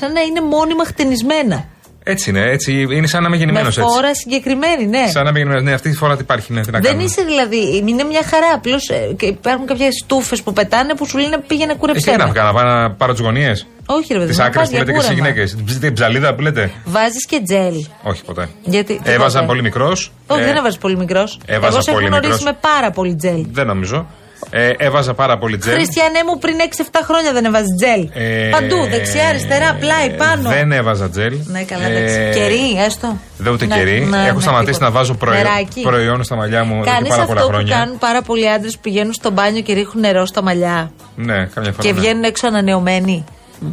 σαν 0.00 0.12
να 0.12 0.20
είναι 0.20 0.40
μόνιμα 0.40 0.84
χτενισμένα. 0.84 1.64
Έτσι 2.04 2.30
είναι. 2.30 2.40
Έτσι, 2.50 2.72
είναι 2.90 3.06
σαν 3.06 3.22
να 3.22 3.28
είμαι 3.28 3.36
γεννημένος 3.36 3.76
Με 3.76 3.82
έτσι. 3.82 3.94
φόρα 3.94 4.14
συγκεκριμένη, 4.14 4.86
ναι. 4.86 5.06
Σαν 5.10 5.22
να 5.24 5.28
είμαι 5.28 5.38
γεννημένος. 5.38 5.62
Ναι, 5.68 5.72
αυτή 5.72 5.90
τη 5.90 5.96
φορά 5.96 6.16
τι 6.16 6.22
υπάρχει. 6.22 6.52
Ναι, 6.52 6.60
τι 6.60 6.70
να 6.70 6.78
Δεν 6.78 6.86
κάνουμε. 6.86 7.02
είσαι 7.04 7.22
δηλαδή. 7.22 7.76
Είναι 7.88 8.04
μια 8.04 8.22
χαρά. 8.30 8.46
Απλώς 8.54 8.90
υπάρχουν 9.20 9.66
κάποιες 9.66 9.94
στούφες 10.02 10.42
που 10.42 10.52
πετάνε 10.52 10.94
που 10.94 11.06
σου 11.06 11.18
λένε 11.18 11.38
πήγαινε 11.46 11.70
Εσύ 11.70 11.80
κούρεψέ 11.80 12.10
τι 12.10 12.16
να 12.16 12.26
με. 12.26 12.32
κάνω, 12.32 12.52
να 12.52 12.54
πάω 12.54 12.64
να 12.72 12.90
πάρω 12.90 13.12
τις 13.12 13.20
γωνίες; 13.20 13.66
Όχι, 13.86 14.12
ρε 14.12 14.18
παιδί 14.18 14.28
Τις 14.28 14.36
μου, 14.38 14.42
να 14.42 14.48
άκρες 14.48 14.60
πας 14.62 14.68
που 14.70 14.74
για 14.76 14.84
λέτε 14.84 14.92
και 14.98 15.04
στι 15.04 15.14
κούρεμα. 15.14 15.28
γυναίκες. 15.28 15.78
Την 15.80 15.92
ψαλίδα 15.92 16.34
που 16.34 16.40
λέτε; 16.40 16.70
Βάζεις 16.84 17.26
και 17.26 17.40
τζέλ. 17.44 17.74
Όχι 18.02 18.24
ποτέ. 18.24 18.48
Γιατί. 18.64 19.00
Έβαζα 19.04 19.26
τίποτε. 19.28 19.46
πολύ 19.46 19.62
μικρός. 19.62 20.12
Όχι, 20.26 20.42
δεν 20.42 20.56
έβαζες 20.56 20.78
πολύ 20.78 20.96
μικρός. 20.96 21.40
έβαζα 21.46 21.66
Εγώ 21.72 21.80
σε 21.82 21.90
έχω 21.90 21.98
πολύ 21.98 22.08
γνωρίσει 22.10 22.32
μικρός. 22.32 22.52
με 22.52 22.58
πάρα 22.70 22.90
πολύ 22.90 23.14
τζέλ. 23.16 23.46
Δεν 23.52 23.66
νομίζω. 23.66 24.06
Ε, 24.52 24.70
έβαζα 24.78 25.14
πάρα 25.14 25.38
πολύ 25.38 25.58
τζέλ. 25.58 25.74
Χριστιανέ 25.74 26.18
μου 26.26 26.38
πριν 26.38 26.54
6-7 26.76 26.82
χρόνια 27.04 27.32
δεν 27.32 27.44
έβαζες 27.44 27.68
τζέλ. 27.78 28.08
Ε, 28.24 28.48
Παντού, 28.50 28.76
δεξιά, 28.90 29.28
αριστερά, 29.28 29.74
πλάι, 29.80 30.10
πάνω. 30.16 30.48
Δεν 30.48 30.72
έβαζα 30.72 31.10
τζέλ. 31.10 31.34
Ναι, 31.44 31.62
καλά, 31.62 31.84
Ε, 31.86 31.96
εντάξει. 31.96 32.40
Κερί, 32.40 32.84
έστω. 32.86 33.16
Δεν 33.38 33.52
ούτε 33.52 33.66
Ναι, 33.66 33.74
κερί. 33.76 34.00
ναι, 34.00 34.16
Έχω 34.26 34.34
ναι, 34.34 34.40
σταματήσει 34.40 34.72
τίποτα. 34.72 34.84
να 34.84 34.90
βάζω 34.90 35.14
προϊόν, 35.14 35.42
Νεράκι. 35.42 35.80
προϊόν 35.80 36.24
στα 36.24 36.36
μαλλιά 36.36 36.64
μου 36.64 36.74
εδώ 36.74 36.84
και 36.84 36.90
Κάνεις 36.90 37.08
πάρα 37.08 37.24
πολλά 37.26 37.40
αυτό 37.40 37.50
που 37.52 37.56
χρόνια. 37.56 37.76
κάνουν 37.76 37.98
πάρα 37.98 38.22
πολλοί 38.22 38.50
άντρες 38.50 38.74
που 38.74 38.80
πηγαίνουν 38.82 39.12
στο 39.12 39.30
μπάνιο 39.30 39.60
και 39.62 39.72
ρίχνουν 39.72 40.00
νερό 40.00 40.26
στα 40.26 40.42
μαλλιά. 40.42 40.92
Ναι, 41.16 41.34
καμιά 41.54 41.72
φορά. 41.72 41.82
Και 41.82 41.92
ναι. 41.92 42.00
βγαίνουν 42.00 42.22
έξω 42.24 42.46
ανανεωμένοι. 42.46 43.24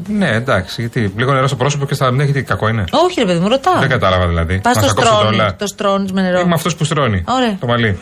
Ναι, 0.07 0.29
εντάξει. 0.29 0.81
Γιατί 0.81 1.13
λίγο 1.17 1.33
νερό 1.33 1.47
στο 1.47 1.55
πρόσωπο 1.55 1.85
και 1.85 1.93
στα 1.93 2.11
ναι, 2.11 2.23
γιατί 2.23 2.43
κακό 2.43 2.67
είναι. 2.67 2.83
Όχι, 2.91 3.19
ρε 3.19 3.25
παιδί 3.25 3.39
μου, 3.39 3.47
ρωτάω. 3.47 3.79
Δεν 3.79 3.89
κατάλαβα 3.89 4.27
δηλαδή. 4.27 4.59
Πας 4.59 4.75
Να 4.75 4.81
το 4.81 4.87
σακώσω 4.87 5.07
στρώνεις. 5.15 5.39
όλα. 5.39 5.55
Το 5.55 5.67
στρώνεις 5.67 6.11
με 6.11 6.21
νερό. 6.21 6.39
Είμαι 6.39 6.53
αυτός 6.53 6.75
που 6.75 6.83
στρώνει. 6.83 7.23
Ωραία. 7.27 7.57
Το 7.59 7.67
μαλλί. 7.67 7.99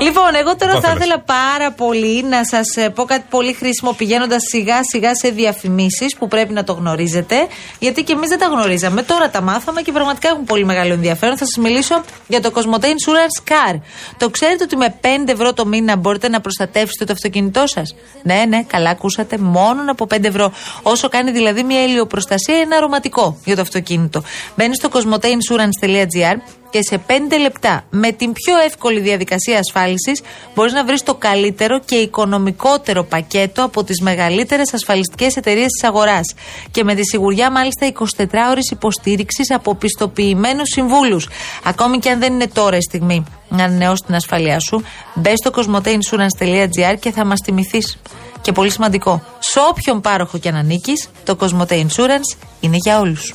Λοιπόν, 0.00 0.34
εγώ 0.34 0.56
τώρα 0.56 0.72
Το 0.72 0.80
θα 0.80 0.88
θέλεις. 0.88 1.04
ήθελα 1.04 1.18
πάρα 1.20 1.72
πολύ 1.72 2.22
να 2.22 2.44
σας 2.44 2.66
πω 2.94 3.04
κάτι 3.04 3.24
πολύ 3.30 3.52
χρήσιμο 3.52 3.92
πηγαίνοντας 3.92 4.42
σιγά 4.50 4.78
σιγά 4.92 5.14
σε 5.14 5.28
διαφημίσεις 5.28 6.16
που 6.16 6.28
πρέπει 6.28 6.52
να 6.52 6.64
το 6.64 6.72
γνωρίζετε. 6.72 7.36
Γιατί 7.78 8.02
και 8.02 8.12
εμείς 8.12 8.28
δεν 8.28 8.38
τα 8.38 8.46
γνωρίζαμε. 8.46 9.02
Τώρα 9.02 9.30
τα 9.30 9.40
μάθαμε 9.40 9.80
και 9.82 9.92
πραγματικά 9.92 10.28
έχουν 10.28 10.44
πολύ 10.44 10.64
μεγάλο 10.64 10.92
ενδιαφέρον. 10.92 11.36
Θα 11.36 11.44
σας 11.46 11.56
μιλήσω 11.56 12.02
για 12.26 12.40
το 12.40 12.50
Cosmote 12.54 12.84
Insurance 12.84 13.50
Car. 13.50 13.80
Το 14.16 14.30
ξέρετε 14.30 14.64
ότι 14.64 14.76
με 14.76 14.94
5 15.00 15.06
ευρώ 15.26 15.52
το 15.52 15.66
μήνα 15.66 15.96
μπορείτε 15.96 16.28
να 16.28 16.40
προστατεύσετε 16.40 17.04
το 17.04 17.12
αυτοκίνητό 17.12 17.66
σας; 17.66 17.94
Ναι, 18.22 18.44
ναι, 18.48 18.62
καλά 18.62 18.90
ακούσατε. 18.90 19.38
Μόνο 19.38 19.90
από 19.90 20.06
5 20.14 20.24
ευρώ. 20.24 20.52
Όσο 20.82 21.08
κάνει 21.08 21.30
δηλαδή 21.30 21.62
μια 21.62 21.84
ηλιοπροστασία 21.84 22.56
ή 22.56 22.60
ένα 22.60 22.76
αρωματικό 22.76 23.38
για 23.44 23.54
το 23.54 23.60
αυτοκίνητο. 23.62 24.22
Μπαίνεις 24.56 24.76
στο 24.76 24.88
cosmoteinsurance.gr 24.92 26.36
και 26.70 26.78
σε 26.82 27.00
5 27.06 27.12
λεπτά 27.40 27.84
με 27.90 28.12
την 28.12 28.32
πιο 28.32 28.58
εύκολη 28.58 29.00
διαδικασία 29.00 29.58
ασφάλισης 29.58 30.22
μπορείς 30.54 30.72
να 30.72 30.84
βρεις 30.84 31.02
το 31.02 31.14
καλύτερο 31.14 31.80
και 31.80 31.94
οικονομικότερο 31.94 33.04
πακέτο 33.04 33.64
από 33.64 33.84
τις 33.84 34.00
μεγαλύτερες 34.00 34.74
ασφαλιστικές 34.74 35.36
εταιρείες 35.36 35.66
της 35.66 35.88
αγοράς 35.88 36.34
και 36.70 36.84
με 36.84 36.94
τη 36.94 37.04
σιγουριά 37.04 37.50
μάλιστα 37.50 37.92
24 38.16 38.26
ώρες 38.50 38.70
υποστήριξης 38.70 39.50
από 39.50 39.74
πιστοποιημένους 39.74 40.68
συμβούλους. 40.68 41.28
Ακόμη 41.64 41.98
και 41.98 42.10
αν 42.10 42.18
δεν 42.18 42.32
είναι 42.32 42.48
τώρα 42.48 42.76
η 42.76 42.82
στιγμή 42.82 43.24
να 43.48 43.64
ανανεώσει 43.64 44.02
την 44.06 44.14
ασφαλεία 44.14 44.58
σου, 44.60 44.82
μπε 45.14 45.32
στο 45.36 45.50
cosmoteinsurance.gr 45.54 46.96
και 47.00 47.10
θα 47.10 47.24
μας 47.24 47.40
τιμηθείς. 47.40 47.98
Και 48.40 48.52
πολύ 48.52 48.70
σημαντικό, 48.70 49.22
σε 49.38 49.58
όποιον 49.68 50.00
πάροχο 50.00 50.38
και 50.38 50.48
αν 50.48 50.54
ανήκεις, 50.54 51.08
το 51.24 51.36
Cosmote 51.40 51.72
Insurance 51.72 52.36
είναι 52.60 52.76
για 52.84 53.00
όλους. 53.00 53.34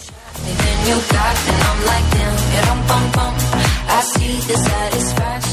You 0.88 0.96
got, 1.12 1.36
and 1.52 1.62
I'm 1.70 1.80
like, 1.86 2.06
damn, 2.12 2.36
yeah, 2.54 2.66
dum, 2.66 2.80
bum, 2.88 3.06
bum. 3.16 3.34
I 3.88 4.02
see 4.02 4.36
the 4.48 4.58
satisfaction. 4.58 5.51